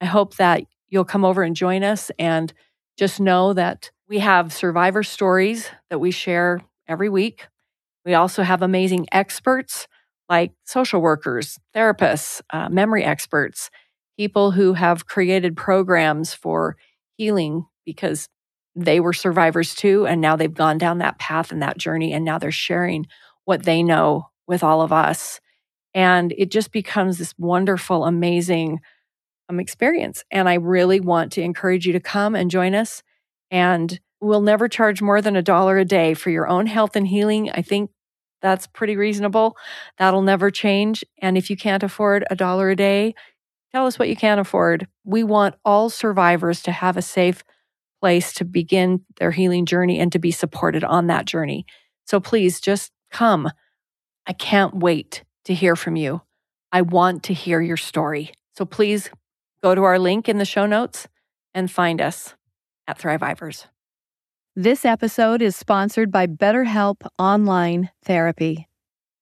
I 0.00 0.06
hope 0.06 0.36
that 0.36 0.62
you'll 0.88 1.04
come 1.04 1.24
over 1.24 1.42
and 1.42 1.54
join 1.54 1.82
us 1.84 2.10
and 2.18 2.52
just 2.98 3.20
know 3.20 3.52
that 3.52 3.90
we 4.08 4.18
have 4.18 4.52
survivor 4.52 5.02
stories 5.02 5.70
that 5.88 6.00
we 6.00 6.10
share 6.10 6.60
every 6.88 7.08
week. 7.08 7.46
We 8.04 8.14
also 8.14 8.42
have 8.42 8.62
amazing 8.62 9.06
experts 9.12 9.86
like 10.28 10.52
social 10.64 11.00
workers, 11.00 11.58
therapists, 11.74 12.40
uh, 12.50 12.68
memory 12.68 13.04
experts, 13.04 13.70
people 14.16 14.52
who 14.52 14.74
have 14.74 15.06
created 15.06 15.56
programs 15.56 16.32
for 16.34 16.76
healing 17.16 17.66
because 17.84 18.28
they 18.76 19.00
were 19.00 19.12
survivors 19.12 19.74
too. 19.74 20.06
And 20.06 20.20
now 20.20 20.36
they've 20.36 20.52
gone 20.52 20.78
down 20.78 20.98
that 20.98 21.18
path 21.18 21.50
and 21.50 21.62
that 21.62 21.78
journey. 21.78 22.12
And 22.12 22.24
now 22.24 22.38
they're 22.38 22.52
sharing 22.52 23.06
what 23.44 23.64
they 23.64 23.82
know 23.82 24.28
with 24.46 24.62
all 24.62 24.82
of 24.82 24.92
us. 24.92 25.40
And 25.94 26.32
it 26.36 26.50
just 26.50 26.72
becomes 26.72 27.18
this 27.18 27.34
wonderful, 27.38 28.04
amazing 28.04 28.80
um, 29.48 29.58
experience. 29.60 30.24
And 30.30 30.48
I 30.48 30.54
really 30.54 31.00
want 31.00 31.32
to 31.32 31.42
encourage 31.42 31.86
you 31.86 31.92
to 31.92 32.00
come 32.00 32.34
and 32.34 32.50
join 32.50 32.74
us. 32.74 33.02
And 33.50 33.98
we'll 34.20 34.42
never 34.42 34.68
charge 34.68 35.02
more 35.02 35.20
than 35.20 35.36
a 35.36 35.42
dollar 35.42 35.78
a 35.78 35.84
day 35.84 36.14
for 36.14 36.30
your 36.30 36.48
own 36.48 36.66
health 36.66 36.94
and 36.94 37.06
healing. 37.06 37.50
I 37.50 37.62
think 37.62 37.90
that's 38.42 38.66
pretty 38.66 38.96
reasonable. 38.96 39.56
That'll 39.98 40.22
never 40.22 40.50
change. 40.50 41.04
And 41.20 41.36
if 41.36 41.50
you 41.50 41.56
can't 41.56 41.82
afford 41.82 42.24
a 42.30 42.36
dollar 42.36 42.70
a 42.70 42.76
day, 42.76 43.14
tell 43.72 43.86
us 43.86 43.98
what 43.98 44.08
you 44.08 44.16
can 44.16 44.38
afford. 44.38 44.86
We 45.04 45.24
want 45.24 45.56
all 45.64 45.90
survivors 45.90 46.62
to 46.62 46.72
have 46.72 46.96
a 46.96 47.02
safe 47.02 47.42
place 48.00 48.32
to 48.34 48.44
begin 48.44 49.04
their 49.18 49.30
healing 49.30 49.66
journey 49.66 49.98
and 49.98 50.10
to 50.12 50.18
be 50.18 50.30
supported 50.30 50.84
on 50.84 51.08
that 51.08 51.26
journey. 51.26 51.66
So 52.06 52.18
please 52.18 52.60
just 52.60 52.92
come. 53.10 53.50
I 54.26 54.32
can't 54.32 54.74
wait 54.76 55.24
to 55.44 55.54
hear 55.54 55.76
from 55.76 55.96
you. 55.96 56.22
I 56.72 56.82
want 56.82 57.24
to 57.24 57.34
hear 57.34 57.60
your 57.60 57.76
story. 57.76 58.32
So 58.56 58.64
please 58.64 59.10
go 59.62 59.74
to 59.74 59.82
our 59.82 59.98
link 59.98 60.28
in 60.28 60.38
the 60.38 60.44
show 60.44 60.66
notes 60.66 61.08
and 61.54 61.70
find 61.70 62.00
us 62.00 62.34
at 62.86 62.98
Thrivivors. 62.98 63.66
This 64.56 64.84
episode 64.84 65.42
is 65.42 65.56
sponsored 65.56 66.10
by 66.10 66.26
BetterHelp 66.26 67.06
Online 67.18 67.90
Therapy. 68.04 68.68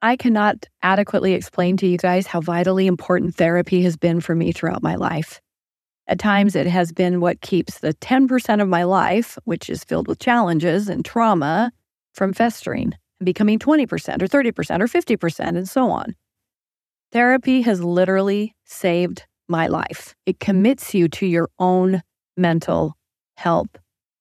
I 0.01 0.17
cannot 0.17 0.67
adequately 0.83 1.35
explain 1.35 1.77
to 1.79 1.87
you 1.87 1.99
guys 1.99 2.27
how 2.27 2.41
vitally 2.41 2.87
important 2.87 3.35
therapy 3.35 3.83
has 3.83 3.97
been 3.97 4.21
for 4.21 4.35
me 4.35 4.53
throughout 4.53 4.83
my 4.83 4.95
life. 4.95 5.41
At 6.07 6.19
times, 6.19 6.57
it 6.57 6.67
has 6.67 6.93
been 6.93 7.21
what 7.21 7.41
keeps 7.41 7.81
the 7.81 7.93
10% 7.95 8.63
of 8.63 8.69
my 8.69 8.85
life, 8.85 9.37
which 9.45 9.69
is 9.69 9.85
filled 9.85 10.09
with 10.09 10.19
challenges 10.19 10.89
and 10.89 11.05
trauma, 11.05 11.73
from 12.15 12.33
festering 12.33 12.95
and 13.21 13.25
becoming 13.25 13.59
20% 13.59 13.87
or 14.23 14.29
30% 14.29 14.81
or 14.81 14.87
50% 14.87 15.49
and 15.49 15.69
so 15.69 15.91
on. 15.91 16.15
Therapy 17.13 17.63
has 17.63 17.83
literally 17.83 18.55
saved 18.65 19.25
my 19.49 19.67
life. 19.67 20.15
It 20.27 20.41
commits 20.41 20.95
you 20.95 21.09
to 21.09 21.27
your 21.27 21.49
own 21.59 22.03
mental 22.37 22.95
health 23.37 23.71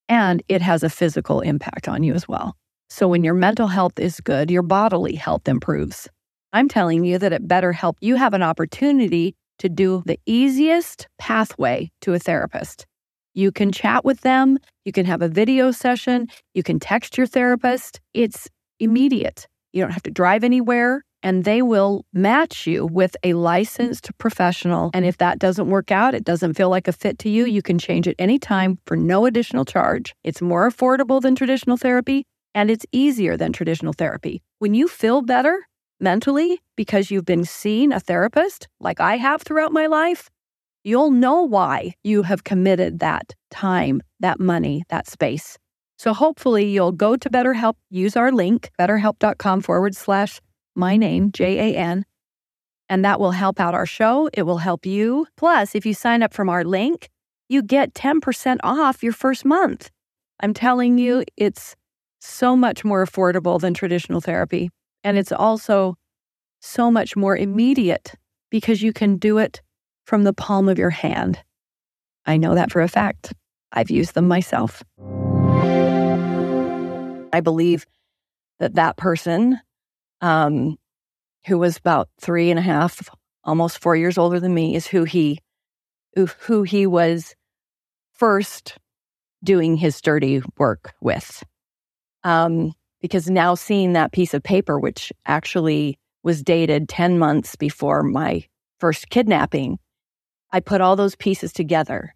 and 0.09 0.41
it 0.47 0.61
has 0.61 0.83
a 0.83 0.89
physical 0.89 1.41
impact 1.41 1.87
on 1.87 2.03
you 2.03 2.13
as 2.13 2.27
well. 2.27 2.55
So 2.89 3.07
when 3.07 3.23
your 3.23 3.33
mental 3.33 3.67
health 3.67 3.99
is 3.99 4.21
good, 4.21 4.49
your 4.49 4.61
bodily 4.61 5.15
health 5.15 5.47
improves. 5.47 6.07
I'm 6.53 6.69
telling 6.69 7.03
you 7.03 7.17
that 7.17 7.33
at 7.33 7.43
BetterHelp, 7.43 7.95
you 7.99 8.15
have 8.15 8.33
an 8.33 8.43
opportunity 8.43 9.35
to 9.59 9.67
do 9.67 10.03
the 10.05 10.19
easiest 10.25 11.07
pathway 11.17 11.91
to 12.01 12.13
a 12.13 12.19
therapist. 12.19 12.85
You 13.33 13.51
can 13.51 13.71
chat 13.71 14.05
with 14.05 14.21
them, 14.21 14.57
you 14.85 14.91
can 14.91 15.05
have 15.05 15.21
a 15.21 15.27
video 15.27 15.71
session, 15.71 16.27
you 16.53 16.63
can 16.63 16.79
text 16.79 17.17
your 17.17 17.27
therapist. 17.27 17.99
It's 18.13 18.47
immediate. 18.79 19.47
You 19.73 19.81
don't 19.81 19.91
have 19.91 20.03
to 20.03 20.11
drive 20.11 20.43
anywhere 20.43 21.03
and 21.23 21.43
they 21.43 21.61
will 21.61 22.05
match 22.13 22.67
you 22.67 22.85
with 22.85 23.15
a 23.23 23.33
licensed 23.33 24.09
professional. 24.17 24.91
And 24.93 25.05
if 25.05 25.17
that 25.17 25.39
doesn't 25.39 25.69
work 25.69 25.91
out, 25.91 26.13
it 26.13 26.23
doesn't 26.23 26.53
feel 26.53 26.69
like 26.69 26.87
a 26.87 26.93
fit 26.93 27.19
to 27.19 27.29
you, 27.29 27.45
you 27.45 27.61
can 27.61 27.79
change 27.79 28.07
it 28.07 28.15
anytime 28.19 28.79
for 28.85 28.95
no 28.95 29.25
additional 29.25 29.65
charge. 29.65 30.15
It's 30.23 30.41
more 30.41 30.69
affordable 30.69 31.21
than 31.21 31.35
traditional 31.35 31.77
therapy 31.77 32.23
and 32.53 32.71
it's 32.71 32.85
easier 32.91 33.37
than 33.37 33.53
traditional 33.53 33.93
therapy. 33.93 34.41
When 34.59 34.73
you 34.73 34.87
feel 34.87 35.21
better 35.21 35.67
mentally 35.99 36.59
because 36.75 37.11
you've 37.11 37.25
been 37.25 37.45
seeing 37.45 37.91
a 37.91 37.99
therapist, 37.99 38.67
like 38.79 38.99
I 38.99 39.17
have 39.17 39.41
throughout 39.41 39.73
my 39.73 39.87
life, 39.87 40.29
you'll 40.83 41.11
know 41.11 41.43
why 41.43 41.93
you 42.03 42.23
have 42.23 42.43
committed 42.43 42.99
that 42.99 43.33
time, 43.51 44.01
that 44.19 44.39
money, 44.39 44.83
that 44.89 45.07
space. 45.07 45.57
So 45.97 46.13
hopefully 46.13 46.65
you'll 46.69 46.91
go 46.91 47.15
to 47.15 47.29
BetterHelp, 47.29 47.75
use 47.89 48.15
our 48.15 48.31
link, 48.31 48.69
betterhelp.com 48.79 49.61
forward 49.61 49.95
slash 49.95 50.39
my 50.75 50.95
name, 50.95 51.31
J 51.31 51.73
A 51.73 51.77
N, 51.77 52.05
and 52.87 53.03
that 53.03 53.19
will 53.19 53.31
help 53.31 53.59
out 53.59 53.73
our 53.73 53.85
show. 53.85 54.29
It 54.33 54.43
will 54.43 54.59
help 54.59 54.85
you. 54.85 55.27
Plus, 55.37 55.73
if 55.73 55.85
you 55.85 55.93
sign 55.93 56.21
up 56.21 56.33
from 56.33 56.49
our 56.49 56.63
link, 56.63 57.09
you 57.49 57.61
get 57.61 57.93
10% 57.93 58.57
off 58.63 59.03
your 59.03 59.13
first 59.13 59.43
month. 59.43 59.89
I'm 60.39 60.53
telling 60.53 60.97
you, 60.97 61.17
mm-hmm. 61.17 61.33
it's 61.37 61.75
so 62.19 62.55
much 62.55 62.83
more 62.83 63.05
affordable 63.05 63.59
than 63.59 63.73
traditional 63.73 64.21
therapy. 64.21 64.69
And 65.03 65.17
it's 65.17 65.31
also 65.31 65.95
so 66.61 66.91
much 66.91 67.15
more 67.15 67.37
immediate 67.37 68.13
because 68.49 68.81
you 68.81 68.93
can 68.93 69.17
do 69.17 69.37
it 69.37 69.61
from 70.05 70.23
the 70.23 70.33
palm 70.33 70.69
of 70.69 70.77
your 70.77 70.89
hand. 70.89 71.39
I 72.25 72.37
know 72.37 72.55
that 72.55 72.71
for 72.71 72.81
a 72.81 72.87
fact. 72.87 73.33
I've 73.71 73.89
used 73.89 74.13
them 74.13 74.27
myself. 74.27 74.83
I 77.33 77.41
believe 77.41 77.85
that 78.59 78.75
that 78.75 78.97
person, 78.97 79.59
um, 80.21 80.77
who 81.45 81.57
was 81.59 81.77
about 81.77 82.09
three 82.19 82.49
and 82.49 82.59
a 82.59 82.63
half, 82.63 83.09
almost 83.43 83.79
four 83.79 83.95
years 83.95 84.17
older 84.17 84.39
than 84.39 84.53
me, 84.53 84.75
is 84.75 84.87
who 84.87 85.03
he, 85.03 85.39
who 86.39 86.63
he 86.63 86.87
was 86.87 87.35
first 88.13 88.77
doing 89.43 89.77
his 89.77 90.01
dirty 90.01 90.41
work 90.57 90.93
with. 91.01 91.43
Um, 92.23 92.73
because 93.01 93.29
now 93.29 93.53
seeing 93.55 93.93
that 93.93 94.11
piece 94.11 94.33
of 94.33 94.41
paper, 94.41 94.79
which 94.79 95.13
actually 95.25 95.99
was 96.23 96.41
dated 96.41 96.89
10 96.89 97.19
months 97.19 97.55
before 97.55 98.03
my 98.03 98.43
first 98.79 99.09
kidnapping, 99.09 99.77
I 100.51 100.59
put 100.59 100.81
all 100.81 100.95
those 100.95 101.15
pieces 101.15 101.53
together. 101.53 102.15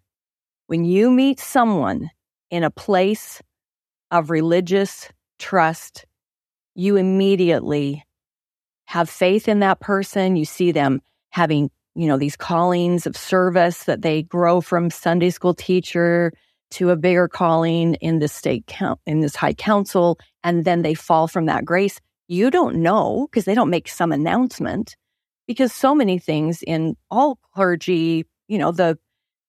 When 0.66 0.84
you 0.84 1.10
meet 1.10 1.38
someone 1.38 2.10
in 2.52 2.62
a 2.62 2.70
place 2.70 3.42
of 4.12 4.30
religious 4.30 5.08
trust, 5.38 6.04
you 6.74 6.96
immediately 6.96 8.04
have 8.84 9.08
faith 9.08 9.48
in 9.48 9.60
that 9.60 9.80
person. 9.80 10.36
You 10.36 10.44
see 10.44 10.70
them 10.70 11.00
having, 11.30 11.70
you 11.94 12.06
know, 12.06 12.18
these 12.18 12.36
callings 12.36 13.06
of 13.06 13.16
service 13.16 13.84
that 13.84 14.02
they 14.02 14.22
grow 14.22 14.60
from 14.60 14.90
Sunday 14.90 15.30
school 15.30 15.54
teacher 15.54 16.30
to 16.72 16.90
a 16.90 16.96
bigger 16.96 17.26
calling 17.26 17.94
in 17.94 18.18
the 18.18 18.28
state 18.28 18.66
count 18.66 19.00
in 19.06 19.20
this 19.20 19.34
high 19.34 19.54
council, 19.54 20.18
and 20.44 20.66
then 20.66 20.82
they 20.82 20.94
fall 20.94 21.28
from 21.28 21.46
that 21.46 21.64
grace. 21.64 22.00
You 22.28 22.50
don't 22.50 22.76
know 22.76 23.28
because 23.30 23.46
they 23.46 23.54
don't 23.54 23.70
make 23.70 23.88
some 23.88 24.12
announcement 24.12 24.94
because 25.46 25.72
so 25.72 25.94
many 25.94 26.18
things 26.18 26.62
in 26.62 26.96
all 27.10 27.38
clergy, 27.54 28.26
you 28.46 28.58
know, 28.58 28.72
the 28.72 28.98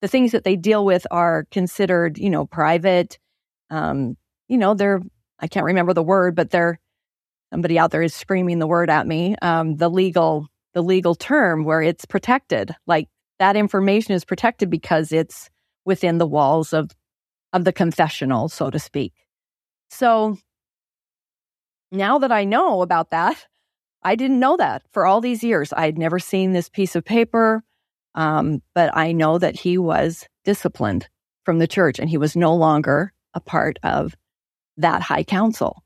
the 0.04 0.10
things 0.10 0.34
that 0.34 0.44
they 0.44 0.58
deal 0.58 0.84
with 0.84 1.08
are 1.12 1.48
considered, 1.50 2.18
you 2.18 2.30
know, 2.30 2.46
private. 2.46 3.18
Um, 3.70 4.18
you 4.50 4.58
know, 4.58 4.74
they're 4.74 5.00
I 5.40 5.48
can't 5.48 5.66
remember 5.66 5.94
the 5.94 6.04
word, 6.04 6.36
but 6.36 6.50
they're 6.50 6.78
somebody 7.54 7.80
out 7.80 7.92
there 7.92 8.02
is 8.02 8.14
screaming 8.14 8.60
the 8.60 8.68
word 8.68 8.90
at 8.90 9.08
me. 9.08 9.38
Um, 9.42 9.78
the 9.78 9.90
legal 9.90 10.48
the 10.74 10.84
legal 10.84 11.16
term 11.16 11.64
where 11.64 11.82
it's 11.82 12.04
protected, 12.04 12.76
like 12.86 13.08
that 13.40 13.56
information 13.56 14.14
is 14.14 14.26
protected 14.26 14.70
because 14.70 15.14
it's 15.14 15.50
within 15.86 16.18
the 16.18 16.28
walls 16.28 16.74
of 16.74 16.92
of 17.54 17.64
the 17.64 17.72
confessional, 17.72 18.50
so 18.50 18.70
to 18.70 18.80
speak. 18.80 19.14
So 19.90 20.38
now 21.94 22.20
that 22.20 22.32
I 22.34 22.44
know 22.44 22.82
about 22.82 23.12
that, 23.12 23.48
I 24.04 24.16
didn't 24.16 24.42
know 24.42 24.58
that 24.58 24.82
for 24.92 25.06
all 25.06 25.22
these 25.22 25.46
years. 25.46 25.72
I 25.72 25.86
had 25.86 25.98
never 25.98 26.20
seen 26.20 26.52
this 26.52 26.68
piece 26.68 26.98
of 26.98 27.06
paper, 27.06 27.64
um, 28.16 28.62
but 28.76 28.96
I 28.96 29.12
know 29.12 29.38
that 29.38 29.56
he 29.56 29.78
was 29.78 30.28
disciplined 30.44 31.08
from 31.44 31.60
the 31.60 31.68
church 31.68 32.00
and 32.00 32.10
he 32.10 32.18
was 32.18 32.36
no 32.36 32.56
longer 32.56 33.14
a 33.34 33.40
part 33.40 33.80
of 33.84 34.16
that 34.78 35.02
high 35.02 35.24
council. 35.24 35.84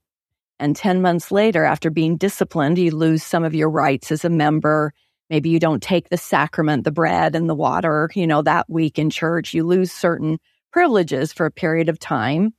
And 0.60 0.76
10 0.76 1.02
months 1.02 1.32
later, 1.32 1.64
after 1.64 1.90
being 1.90 2.18
disciplined, 2.18 2.78
you 2.78 2.92
lose 2.92 3.24
some 3.24 3.44
of 3.44 3.54
your 3.54 3.70
rights 3.70 4.12
as 4.12 4.26
a 4.26 4.30
member. 4.30 4.94
Maybe 5.30 5.50
you 5.50 5.60
don't 5.60 5.84
take 5.84 6.10
the 6.10 6.18
sacrament, 6.18 6.84
the 6.84 6.92
bread 6.92 7.36
and 7.36 7.50
the 7.50 7.56
water, 7.56 8.10
you 8.16 8.26
know, 8.26 8.42
that 8.42 8.70
week 8.70 8.98
in 8.98 9.10
church. 9.10 9.54
You 9.54 9.66
lose 9.66 9.92
certain 9.92 10.40
privileges 10.72 11.32
for 11.32 11.46
a 11.46 11.52
period 11.52 11.90
of 11.90 12.00
time. 12.00 12.54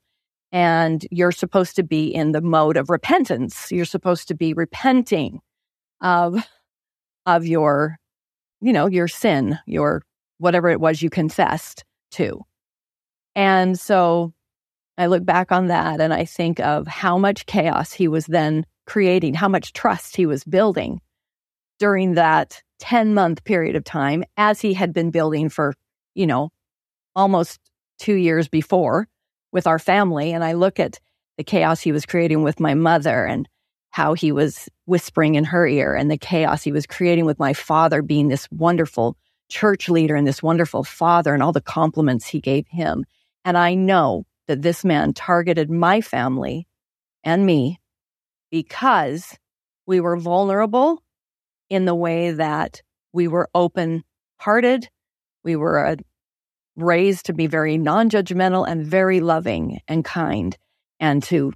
And 0.52 1.04
you're 1.10 1.32
supposed 1.32 1.76
to 1.76 1.82
be 1.82 2.06
in 2.06 2.32
the 2.32 2.40
mode 2.40 2.76
of 2.76 2.88
repentance. 2.88 3.70
You're 3.70 3.84
supposed 3.84 4.28
to 4.28 4.34
be 4.34 4.54
repenting 4.54 5.40
of, 6.00 6.46
of 7.26 7.46
your, 7.46 7.98
you 8.60 8.72
know, 8.72 8.86
your 8.86 9.08
sin, 9.08 9.58
your 9.66 10.02
whatever 10.38 10.70
it 10.70 10.80
was 10.80 11.02
you 11.02 11.10
confessed 11.10 11.84
to. 12.12 12.40
And 13.34 13.78
so 13.78 14.32
I 14.96 15.06
look 15.06 15.24
back 15.24 15.52
on 15.52 15.68
that 15.68 16.00
and 16.00 16.12
I 16.12 16.24
think 16.24 16.58
of 16.60 16.86
how 16.86 17.18
much 17.18 17.46
chaos 17.46 17.92
he 17.92 18.08
was 18.08 18.26
then 18.26 18.66
creating, 18.86 19.34
how 19.34 19.48
much 19.48 19.72
trust 19.72 20.16
he 20.16 20.26
was 20.26 20.44
building 20.44 21.00
during 21.78 22.14
that 22.14 22.62
10 22.80 23.14
month 23.14 23.44
period 23.44 23.76
of 23.76 23.84
time 23.84 24.24
as 24.36 24.60
he 24.60 24.74
had 24.74 24.92
been 24.92 25.10
building 25.10 25.48
for, 25.48 25.74
you 26.14 26.26
know, 26.26 26.50
almost 27.14 27.60
two 27.98 28.14
years 28.14 28.48
before 28.48 29.08
with 29.52 29.66
our 29.66 29.78
family. 29.78 30.32
And 30.32 30.42
I 30.42 30.52
look 30.52 30.80
at 30.80 30.98
the 31.36 31.44
chaos 31.44 31.80
he 31.80 31.92
was 31.92 32.06
creating 32.06 32.42
with 32.42 32.60
my 32.60 32.74
mother 32.74 33.24
and 33.24 33.48
how 33.98 34.14
he 34.14 34.30
was 34.30 34.68
whispering 34.86 35.34
in 35.34 35.42
her 35.42 35.66
ear 35.66 35.92
and 35.92 36.08
the 36.08 36.16
chaos 36.16 36.62
he 36.62 36.70
was 36.70 36.86
creating 36.86 37.24
with 37.24 37.36
my 37.40 37.52
father 37.52 38.00
being 38.00 38.28
this 38.28 38.48
wonderful 38.52 39.16
church 39.48 39.88
leader 39.88 40.14
and 40.14 40.24
this 40.24 40.40
wonderful 40.40 40.84
father 40.84 41.34
and 41.34 41.42
all 41.42 41.50
the 41.50 41.60
compliments 41.60 42.24
he 42.24 42.40
gave 42.40 42.64
him. 42.68 43.04
And 43.44 43.58
I 43.58 43.74
know 43.74 44.24
that 44.46 44.62
this 44.62 44.84
man 44.84 45.14
targeted 45.14 45.68
my 45.68 46.00
family 46.00 46.68
and 47.24 47.44
me 47.44 47.80
because 48.52 49.36
we 49.84 49.98
were 49.98 50.16
vulnerable 50.16 51.02
in 51.68 51.84
the 51.84 51.96
way 51.96 52.30
that 52.30 52.80
we 53.12 53.26
were 53.26 53.50
open 53.52 54.04
hearted. 54.36 54.88
We 55.42 55.56
were 55.56 55.76
a 55.82 55.96
raised 56.76 57.26
to 57.26 57.32
be 57.32 57.48
very 57.48 57.76
non 57.76 58.10
judgmental 58.10 58.64
and 58.64 58.86
very 58.86 59.18
loving 59.18 59.80
and 59.88 60.04
kind 60.04 60.56
and 61.00 61.20
to, 61.24 61.52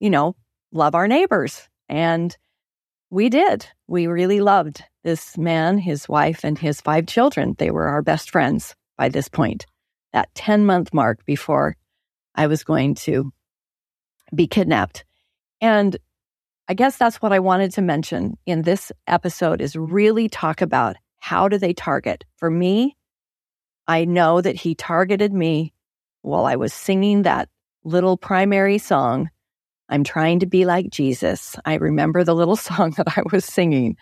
you 0.00 0.10
know, 0.10 0.34
love 0.72 0.94
our 0.94 1.08
neighbors. 1.08 1.68
And 1.88 2.36
we 3.10 3.28
did. 3.28 3.66
We 3.88 4.06
really 4.06 4.40
loved 4.40 4.84
this 5.02 5.36
man, 5.36 5.78
his 5.78 6.08
wife, 6.08 6.44
and 6.44 6.58
his 6.58 6.80
five 6.80 7.06
children. 7.06 7.54
They 7.58 7.70
were 7.70 7.88
our 7.88 8.02
best 8.02 8.30
friends 8.30 8.74
by 8.96 9.08
this 9.08 9.28
point, 9.28 9.66
that 10.12 10.34
10 10.34 10.66
month 10.66 10.94
mark 10.94 11.24
before 11.24 11.76
I 12.34 12.46
was 12.46 12.64
going 12.64 12.94
to 12.96 13.32
be 14.34 14.46
kidnapped. 14.46 15.04
And 15.60 15.96
I 16.68 16.74
guess 16.74 16.96
that's 16.96 17.20
what 17.20 17.32
I 17.32 17.40
wanted 17.40 17.72
to 17.72 17.82
mention 17.82 18.38
in 18.46 18.62
this 18.62 18.92
episode 19.08 19.60
is 19.60 19.74
really 19.74 20.28
talk 20.28 20.60
about 20.62 20.96
how 21.18 21.48
do 21.48 21.58
they 21.58 21.72
target? 21.72 22.24
For 22.36 22.50
me, 22.50 22.96
I 23.88 24.04
know 24.04 24.40
that 24.40 24.56
he 24.56 24.74
targeted 24.74 25.32
me 25.32 25.72
while 26.22 26.46
I 26.46 26.56
was 26.56 26.72
singing 26.72 27.22
that 27.22 27.48
little 27.82 28.16
primary 28.16 28.78
song. 28.78 29.30
I'm 29.90 30.04
trying 30.04 30.38
to 30.38 30.46
be 30.46 30.64
like 30.64 30.88
Jesus. 30.90 31.56
I 31.64 31.74
remember 31.74 32.24
the 32.24 32.34
little 32.34 32.56
song 32.68 32.92
that 32.96 33.18
I 33.18 33.22
was 33.30 33.44
singing. 33.44 33.96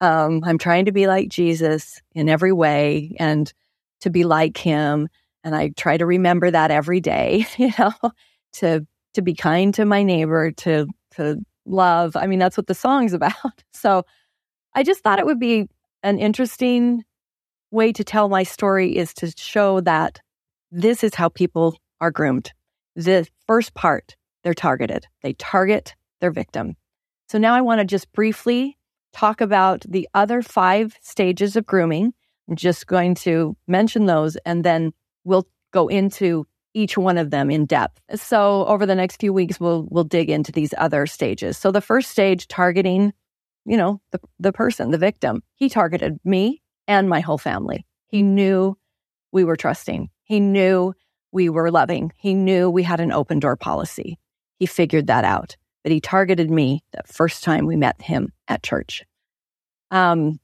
Um, 0.00 0.42
I'm 0.44 0.58
trying 0.58 0.84
to 0.86 0.92
be 0.92 1.06
like 1.08 1.28
Jesus 1.28 2.00
in 2.14 2.28
every 2.28 2.52
way 2.52 3.16
and 3.18 3.52
to 4.00 4.10
be 4.10 4.24
like 4.24 4.56
him. 4.56 5.08
And 5.42 5.54
I 5.54 5.70
try 5.70 5.96
to 5.96 6.06
remember 6.06 6.50
that 6.50 6.70
every 6.70 7.00
day, 7.00 7.46
you 7.56 7.72
know, 7.78 7.92
to 8.54 8.86
to 9.14 9.22
be 9.22 9.34
kind 9.34 9.74
to 9.74 9.84
my 9.84 10.02
neighbor, 10.02 10.52
to 10.52 10.86
to 11.16 11.44
love. 11.66 12.16
I 12.16 12.26
mean, 12.26 12.38
that's 12.38 12.56
what 12.56 12.68
the 12.68 12.74
song's 12.74 13.12
about. 13.14 13.34
So 13.72 14.04
I 14.74 14.82
just 14.84 15.02
thought 15.02 15.18
it 15.18 15.26
would 15.26 15.40
be 15.40 15.68
an 16.02 16.18
interesting 16.18 17.04
way 17.70 17.92
to 17.92 18.04
tell 18.04 18.28
my 18.28 18.44
story 18.44 18.96
is 18.96 19.12
to 19.14 19.32
show 19.36 19.80
that 19.80 20.20
this 20.70 21.02
is 21.02 21.14
how 21.14 21.28
people 21.28 21.76
are 22.00 22.10
groomed. 22.10 22.52
The 22.94 23.26
first 23.46 23.74
part, 23.74 24.16
they're 24.42 24.54
targeted. 24.54 25.06
They 25.22 25.34
target 25.34 25.94
their 26.20 26.30
victim. 26.30 26.76
So 27.28 27.38
now 27.38 27.54
I 27.54 27.60
want 27.60 27.80
to 27.80 27.84
just 27.84 28.10
briefly 28.12 28.76
talk 29.12 29.40
about 29.40 29.84
the 29.88 30.08
other 30.14 30.42
five 30.42 30.96
stages 31.00 31.56
of 31.56 31.66
grooming. 31.66 32.12
I'm 32.48 32.56
just 32.56 32.86
going 32.86 33.14
to 33.16 33.56
mention 33.66 34.06
those 34.06 34.36
and 34.46 34.64
then 34.64 34.92
we'll 35.24 35.46
go 35.72 35.88
into 35.88 36.46
each 36.74 36.96
one 36.96 37.18
of 37.18 37.30
them 37.30 37.50
in 37.50 37.66
depth. 37.66 38.00
So 38.14 38.64
over 38.66 38.86
the 38.86 38.94
next 38.94 39.20
few 39.20 39.32
weeks 39.32 39.58
we'll 39.58 39.86
we'll 39.90 40.04
dig 40.04 40.30
into 40.30 40.52
these 40.52 40.72
other 40.78 41.06
stages. 41.06 41.58
So 41.58 41.70
the 41.70 41.80
first 41.80 42.10
stage 42.10 42.48
targeting, 42.48 43.12
you 43.64 43.76
know, 43.76 44.00
the 44.12 44.20
the 44.38 44.52
person, 44.52 44.90
the 44.90 44.98
victim. 44.98 45.42
He 45.54 45.68
targeted 45.68 46.18
me 46.24 46.62
and 46.86 47.08
my 47.08 47.20
whole 47.20 47.38
family. 47.38 47.84
He 48.06 48.22
knew 48.22 48.76
we 49.32 49.44
were 49.44 49.56
trusting. 49.56 50.08
He 50.24 50.40
knew 50.40 50.94
we 51.32 51.48
were 51.48 51.70
loving. 51.70 52.12
He 52.16 52.34
knew 52.34 52.70
we 52.70 52.82
had 52.82 53.00
an 53.00 53.12
open 53.12 53.40
door 53.40 53.56
policy. 53.56 54.18
He 54.58 54.66
figured 54.66 55.06
that 55.06 55.24
out, 55.24 55.56
but 55.82 55.92
he 55.92 56.00
targeted 56.00 56.50
me 56.50 56.82
the 56.92 57.02
first 57.06 57.44
time 57.44 57.66
we 57.66 57.76
met 57.76 58.00
him 58.00 58.32
at 58.48 58.62
church. 58.62 59.04
Um, 59.90 60.40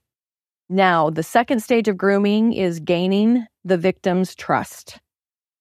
now, 0.69 1.11
the 1.11 1.23
second 1.23 1.61
stage 1.61 1.89
of 1.89 1.97
grooming 1.97 2.53
is 2.53 2.81
gaining 2.81 3.47
the 3.65 3.77
victim's 3.77 4.35
trust. 4.35 4.99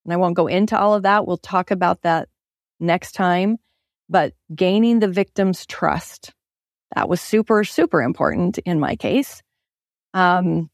And 0.06 0.14
I 0.14 0.18
won't 0.18 0.36
go 0.36 0.48
into 0.48 0.80
all 0.80 0.94
of 0.94 1.04
that. 1.04 1.28
We'll 1.28 1.38
talk 1.38 1.72
about 1.72 2.02
that 2.04 2.30
next 2.80 3.14
time. 3.14 3.58
But 4.10 4.34
gaining 4.54 5.00
the 5.00 5.08
victim's 5.08 5.66
trust, 5.66 6.32
that 6.96 7.10
was 7.10 7.22
super, 7.22 7.64
super 7.64 8.02
important 8.02 8.60
in 8.60 8.80
my 8.80 8.96
case. 8.96 9.42
Um, 10.14 10.70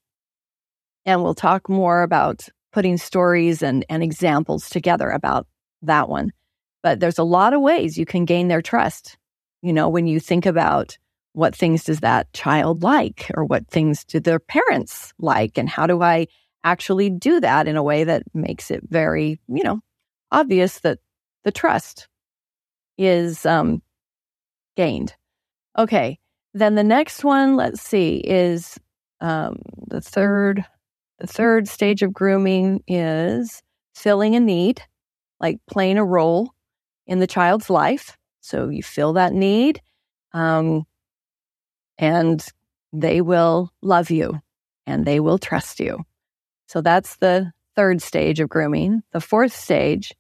and 1.06 1.24
we'll 1.24 1.36
talk 1.36 1.70
more 1.70 2.04
about 2.04 2.48
putting 2.72 2.98
stories 2.98 3.64
and, 3.64 3.86
and 3.90 4.04
examples 4.04 4.70
together 4.70 5.10
about 5.10 5.48
that 5.82 6.10
one. 6.10 6.32
But 6.82 7.00
there's 7.00 7.18
a 7.18 7.24
lot 7.24 7.54
of 7.54 7.62
ways 7.62 7.98
you 7.98 8.06
can 8.06 8.26
gain 8.26 8.48
their 8.48 8.62
trust. 8.62 9.18
You 9.62 9.74
know, 9.74 9.90
when 9.90 10.08
you 10.08 10.20
think 10.20 10.46
about 10.46 10.98
what 11.34 11.56
things 11.56 11.84
does 11.84 12.00
that 12.00 12.32
child 12.34 12.84
like 12.84 13.30
or 13.36 13.46
what 13.46 13.68
things 13.68 14.04
do 14.04 14.20
their 14.20 14.40
parents 14.40 15.14
like 15.20 15.58
and 15.58 15.70
how 15.70 15.86
do 15.88 16.02
I 16.02 16.28
actually 16.64 17.10
do 17.10 17.40
that 17.40 17.68
in 17.68 17.76
a 17.76 17.84
way 17.84 18.04
that 18.04 18.24
makes 18.34 18.72
it 18.72 18.82
very, 18.90 19.40
you 19.48 19.64
know, 19.64 19.80
obvious 20.32 20.80
that 20.80 21.00
the 21.44 21.52
trust 21.52 22.08
is 22.98 23.46
um, 23.46 23.82
gained. 24.76 25.16
Okay. 25.78 26.20
Then 26.54 26.76
the 26.76 26.84
next 26.84 27.24
one, 27.24 27.56
let's 27.56 27.82
see, 27.82 28.18
is 28.18 28.78
um, 29.22 29.62
the 29.88 30.02
third. 30.02 30.66
The 31.20 31.28
third 31.28 31.68
stage 31.68 32.02
of 32.02 32.14
grooming 32.14 32.82
is 32.88 33.62
filling 33.94 34.36
a 34.36 34.40
need, 34.40 34.82
like 35.42 35.60
playing 35.70 35.98
a 35.98 36.06
role 36.06 36.54
in 37.10 37.20
the 37.20 37.28
child's 37.28 37.70
life. 37.70 38.18
So 38.40 38.70
you 38.70 38.84
fill 38.84 39.14
that 39.14 39.34
need, 39.34 39.82
um, 40.32 40.86
and 41.98 42.46
they 42.94 43.20
will 43.20 43.72
love 43.82 44.10
you 44.10 44.40
and 44.86 45.06
they 45.06 45.20
will 45.20 45.38
trust 45.38 45.80
you. 45.80 46.00
So 46.68 46.82
that's 46.82 47.18
the 47.18 47.52
third 47.76 48.02
stage 48.02 48.40
of 48.40 48.48
grooming. 48.48 49.02
The 49.12 49.20
fourth 49.20 49.54
stage 49.54 50.14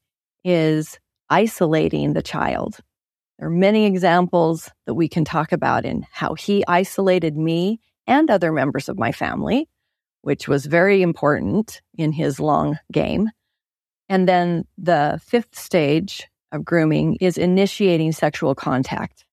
is 0.43 0.99
isolating 1.29 2.13
the 2.13 2.23
child. 2.23 2.79
There 3.37 3.47
are 3.47 3.51
many 3.51 3.85
examples 3.85 4.69
that 4.85 4.95
we 4.95 5.07
can 5.07 5.23
talk 5.23 5.51
about 5.51 5.85
in 5.85 6.05
how 6.11 6.33
he 6.33 6.63
isolated 6.67 7.37
me 7.37 7.79
and 8.07 8.29
other 8.29 8.51
members 8.51 8.89
of 8.89 8.97
my 8.97 9.11
family, 9.11 9.69
which 10.21 10.47
was 10.47 10.65
very 10.65 11.01
important 11.01 11.81
in 11.97 12.11
his 12.11 12.39
long 12.39 12.79
game. 12.91 13.29
And 14.09 14.27
then 14.27 14.65
the 14.77 15.21
fifth 15.23 15.57
stage 15.57 16.27
of 16.51 16.65
grooming 16.65 17.17
is 17.21 17.37
initiating 17.37 18.11
sexual 18.11 18.55
contact. 18.55 19.25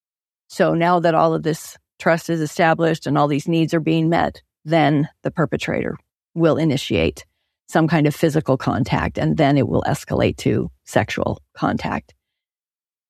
So 0.48 0.74
now 0.74 1.00
that 1.00 1.14
all 1.14 1.34
of 1.34 1.42
this 1.42 1.76
trust 1.98 2.30
is 2.30 2.40
established 2.40 3.06
and 3.06 3.16
all 3.16 3.28
these 3.28 3.48
needs 3.48 3.74
are 3.74 3.80
being 3.80 4.08
met, 4.08 4.42
then 4.64 5.08
the 5.22 5.30
perpetrator 5.30 5.96
will 6.34 6.56
initiate 6.56 7.24
some 7.68 7.88
kind 7.88 8.06
of 8.06 8.14
physical 8.14 8.56
contact 8.56 9.18
and 9.18 9.36
then 9.36 9.56
it 9.56 9.66
will 9.68 9.82
escalate 9.86 10.36
to 10.36 10.70
sexual 10.84 11.40
contact. 11.56 12.14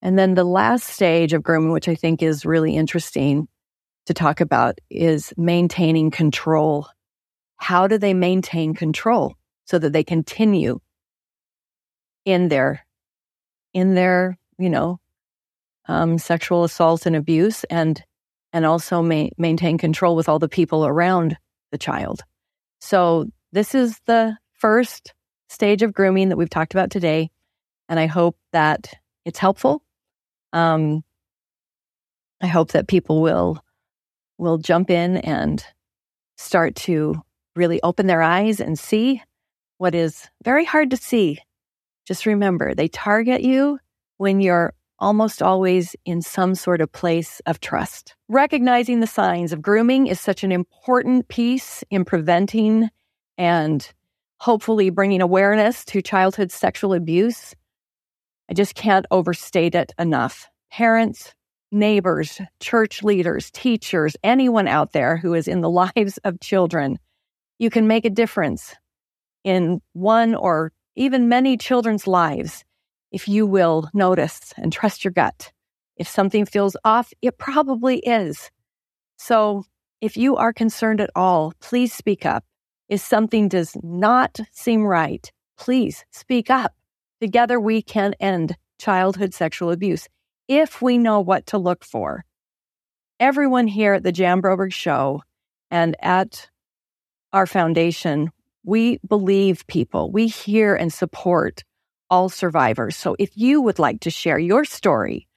And 0.02 0.18
then 0.18 0.34
the 0.34 0.44
last 0.44 0.84
stage 0.84 1.32
of 1.32 1.42
grooming, 1.42 1.72
which 1.72 1.88
I 1.88 1.94
think 1.94 2.22
is 2.22 2.46
really 2.46 2.76
interesting 2.76 3.48
to 4.06 4.14
talk 4.14 4.40
about, 4.40 4.78
is 4.88 5.34
maintaining 5.36 6.10
control. 6.10 6.86
How 7.56 7.88
do 7.88 7.98
they 7.98 8.14
maintain 8.14 8.74
control 8.74 9.34
so 9.64 9.78
that 9.78 9.92
they 9.92 10.04
continue 10.04 10.78
in 12.24 12.48
their, 12.48 12.85
in 13.76 13.94
their, 13.94 14.38
you 14.58 14.70
know, 14.70 14.98
um, 15.86 16.16
sexual 16.16 16.64
assault 16.64 17.04
and 17.04 17.14
abuse 17.14 17.62
and, 17.64 18.02
and 18.54 18.64
also 18.64 19.02
ma- 19.02 19.28
maintain 19.36 19.76
control 19.76 20.16
with 20.16 20.30
all 20.30 20.38
the 20.38 20.48
people 20.48 20.86
around 20.86 21.36
the 21.72 21.78
child? 21.78 22.22
So 22.80 23.26
this 23.52 23.74
is 23.74 24.00
the 24.06 24.38
first 24.54 25.12
stage 25.50 25.82
of 25.82 25.92
grooming 25.92 26.30
that 26.30 26.38
we've 26.38 26.48
talked 26.48 26.72
about 26.72 26.90
today. 26.90 27.30
And 27.90 28.00
I 28.00 28.06
hope 28.06 28.38
that 28.52 28.94
it's 29.26 29.38
helpful. 29.38 29.82
Um, 30.54 31.04
I 32.40 32.46
hope 32.46 32.72
that 32.72 32.88
people 32.88 33.20
will 33.20 33.62
will 34.38 34.56
jump 34.56 34.90
in 34.90 35.18
and 35.18 35.62
start 36.38 36.76
to 36.76 37.20
really 37.54 37.80
open 37.82 38.06
their 38.06 38.22
eyes 38.22 38.58
and 38.58 38.78
see 38.78 39.22
what 39.76 39.94
is 39.94 40.28
very 40.44 40.64
hard 40.64 40.90
to 40.90 40.96
see. 40.96 41.38
Just 42.06 42.26
remember, 42.26 42.74
they 42.74 42.88
target 42.88 43.42
you 43.42 43.78
when 44.18 44.40
you're 44.40 44.72
almost 44.98 45.42
always 45.42 45.94
in 46.04 46.22
some 46.22 46.54
sort 46.54 46.80
of 46.80 46.90
place 46.92 47.40
of 47.46 47.60
trust. 47.60 48.14
Recognizing 48.28 49.00
the 49.00 49.06
signs 49.06 49.52
of 49.52 49.60
grooming 49.60 50.06
is 50.06 50.20
such 50.20 50.42
an 50.42 50.52
important 50.52 51.28
piece 51.28 51.84
in 51.90 52.04
preventing 52.04 52.88
and 53.36 53.92
hopefully 54.40 54.90
bringing 54.90 55.20
awareness 55.20 55.84
to 55.86 56.00
childhood 56.00 56.50
sexual 56.50 56.94
abuse. 56.94 57.54
I 58.50 58.54
just 58.54 58.74
can't 58.74 59.06
overstate 59.10 59.74
it 59.74 59.92
enough. 59.98 60.48
Parents, 60.70 61.34
neighbors, 61.72 62.40
church 62.60 63.02
leaders, 63.02 63.50
teachers, 63.50 64.16
anyone 64.22 64.68
out 64.68 64.92
there 64.92 65.16
who 65.16 65.34
is 65.34 65.48
in 65.48 65.60
the 65.60 65.70
lives 65.96 66.18
of 66.24 66.40
children, 66.40 66.98
you 67.58 67.70
can 67.70 67.86
make 67.86 68.04
a 68.04 68.10
difference 68.10 68.74
in 69.44 69.80
one 69.92 70.34
or 70.34 70.72
even 70.96 71.28
many 71.28 71.56
children's 71.56 72.06
lives 72.06 72.64
if 73.12 73.28
you 73.28 73.46
will 73.46 73.88
notice 73.94 74.52
and 74.56 74.72
trust 74.72 75.04
your 75.04 75.12
gut. 75.12 75.52
If 75.96 76.08
something 76.08 76.44
feels 76.44 76.76
off, 76.84 77.12
it 77.22 77.38
probably 77.38 77.98
is. 77.98 78.50
So 79.16 79.64
if 80.00 80.16
you 80.16 80.36
are 80.36 80.52
concerned 80.52 81.00
at 81.00 81.10
all, 81.14 81.52
please 81.60 81.92
speak 81.92 82.26
up. 82.26 82.44
If 82.88 83.00
something 83.00 83.48
does 83.48 83.76
not 83.82 84.38
seem 84.52 84.82
right, 84.82 85.30
please 85.56 86.04
speak 86.10 86.50
up. 86.50 86.74
Together 87.20 87.58
we 87.58 87.80
can 87.80 88.14
end 88.20 88.56
childhood 88.78 89.32
sexual 89.32 89.70
abuse 89.70 90.06
if 90.48 90.82
we 90.82 90.98
know 90.98 91.20
what 91.20 91.46
to 91.46 91.58
look 91.58 91.84
for. 91.84 92.24
Everyone 93.18 93.66
here 93.66 93.94
at 93.94 94.02
the 94.02 94.12
Jan 94.12 94.42
Broberg 94.42 94.72
Show 94.72 95.22
and 95.70 95.96
at 96.00 96.50
our 97.32 97.46
foundation, 97.46 98.30
we 98.66 98.98
believe 99.06 99.66
people. 99.68 100.10
We 100.10 100.26
hear 100.26 100.74
and 100.74 100.92
support 100.92 101.64
all 102.10 102.28
survivors. 102.28 102.96
So 102.96 103.16
if 103.18 103.30
you 103.36 103.62
would 103.62 103.78
like 103.78 104.00
to 104.00 104.10
share 104.10 104.38
your 104.38 104.64
story 104.64 105.28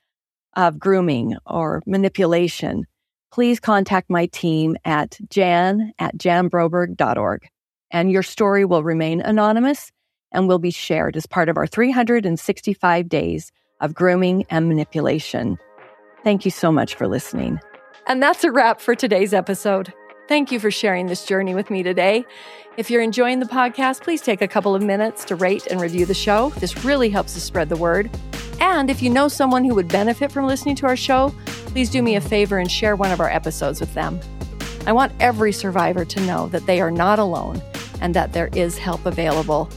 of 0.58 0.80
grooming 0.80 1.38
or 1.46 1.82
manipulation, 1.86 2.86
please 3.32 3.60
contact 3.60 4.10
my 4.10 4.26
team 4.26 4.76
at 4.84 5.18
jan 5.30 5.94
at 6.00 6.18
janbroberg.org. 6.18 7.48
And 7.92 8.12
your 8.12 8.24
story 8.24 8.66
will 8.66 8.84
remain 8.84 9.22
anonymous 9.22 9.92
and 10.32 10.48
will 10.48 10.60
be 10.60 10.72
shared 10.72 11.16
as 11.16 11.26
part 11.26 11.50
of 11.50 11.58
our 11.58 11.68
365 11.68 13.10
days 13.10 13.52
of 13.80 13.94
grooming 13.94 14.46
and 14.50 14.68
manipulation. 14.68 15.58
Thank 16.24 16.46
you 16.46 16.52
so 16.52 16.72
much 16.72 16.96
for 16.96 17.08
listening. 17.08 17.60
And 18.08 18.22
that's 18.22 18.44
a 18.44 18.52
wrap 18.52 18.82
for 18.82 18.96
today's 18.96 19.34
episode. 19.34 19.94
Thank 20.30 20.52
you 20.52 20.60
for 20.60 20.70
sharing 20.70 21.08
this 21.08 21.26
journey 21.26 21.56
with 21.56 21.72
me 21.72 21.82
today. 21.82 22.24
If 22.78 22.92
you're 22.92 23.02
enjoying 23.02 23.40
the 23.40 23.48
podcast, 23.48 24.04
please 24.04 24.22
take 24.22 24.44
a 24.44 24.48
couple 24.48 24.76
of 24.76 24.84
minutes 24.84 25.26
to 25.26 25.36
rate 25.36 25.66
and 25.66 25.82
review 25.82 26.06
the 26.06 26.14
show. 26.14 26.52
This 26.60 26.86
really 26.86 27.10
helps 27.10 27.36
us 27.36 27.42
spread 27.42 27.68
the 27.68 27.76
word. 27.76 28.12
And 28.60 28.92
if 28.92 29.02
you 29.02 29.10
know 29.10 29.28
someone 29.28 29.64
who 29.64 29.74
would 29.74 29.88
benefit 29.88 30.32
from 30.32 30.46
listening 30.46 30.76
to 30.76 30.86
our 30.86 30.96
show, 30.96 31.34
please 31.48 31.90
do 31.90 32.04
me 32.04 32.16
a 32.16 32.22
favor 32.22 32.60
and 32.60 32.70
share 32.70 32.96
one 32.96 33.10
of 33.10 33.20
our 33.20 33.28
episodes 33.28 33.80
with 33.80 33.92
them. 33.96 34.20
I 34.86 34.92
want 34.92 35.14
every 35.20 35.52
survivor 35.52 36.06
to 36.06 36.22
know 36.28 36.48
that 36.50 36.68
they 36.68 36.80
are 36.80 36.92
not 36.92 37.18
alone 37.18 37.60
and 38.00 38.14
that 38.14 38.32
there 38.32 38.52
is 38.54 38.78
help 38.78 39.08
available. 39.08 39.68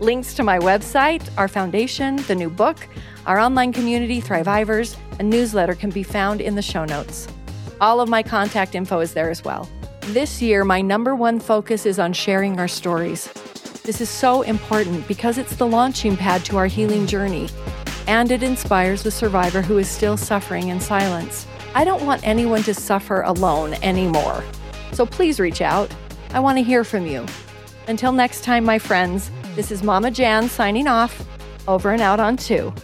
Links 0.00 0.34
to 0.34 0.42
my 0.42 0.58
website, 0.58 1.22
our 1.38 1.46
foundation, 1.46 2.16
the 2.26 2.34
new 2.34 2.50
book, 2.50 2.88
our 3.26 3.38
online 3.38 3.72
community, 3.72 4.20
Thrivivors, 4.20 4.96
and 5.20 5.30
newsletter 5.30 5.76
can 5.76 5.90
be 5.90 6.02
found 6.02 6.40
in 6.40 6.56
the 6.56 6.60
show 6.60 6.84
notes. 6.84 7.28
All 7.80 8.00
of 8.00 8.08
my 8.08 8.24
contact 8.24 8.74
info 8.74 8.98
is 8.98 9.14
there 9.14 9.30
as 9.30 9.44
well. 9.44 9.68
This 10.06 10.42
year, 10.42 10.64
my 10.64 10.80
number 10.80 11.14
one 11.14 11.38
focus 11.38 11.86
is 11.86 12.00
on 12.00 12.12
sharing 12.12 12.58
our 12.58 12.66
stories. 12.66 13.32
This 13.84 14.00
is 14.00 14.10
so 14.10 14.42
important 14.42 15.06
because 15.06 15.38
it's 15.38 15.54
the 15.54 15.66
launching 15.66 16.16
pad 16.16 16.44
to 16.46 16.56
our 16.56 16.66
healing 16.66 17.06
journey, 17.06 17.48
and 18.08 18.32
it 18.32 18.42
inspires 18.42 19.04
the 19.04 19.12
survivor 19.12 19.62
who 19.62 19.78
is 19.78 19.88
still 19.88 20.16
suffering 20.16 20.68
in 20.68 20.80
silence. 20.80 21.46
I 21.74 21.84
don't 21.84 22.04
want 22.04 22.26
anyone 22.26 22.64
to 22.64 22.74
suffer 22.74 23.22
alone 23.22 23.74
anymore. 23.74 24.42
So 24.92 25.06
please 25.06 25.38
reach 25.38 25.62
out. 25.62 25.94
I 26.34 26.40
want 26.40 26.58
to 26.58 26.64
hear 26.64 26.82
from 26.82 27.06
you. 27.06 27.24
Until 27.86 28.10
next 28.10 28.42
time, 28.42 28.64
my 28.64 28.80
friends, 28.80 29.30
this 29.54 29.70
is 29.70 29.84
Mama 29.84 30.10
Jan 30.10 30.48
signing 30.48 30.88
off. 30.88 31.24
Over 31.68 31.92
and 31.92 32.02
out 32.02 32.18
on 32.18 32.36
two. 32.36 32.74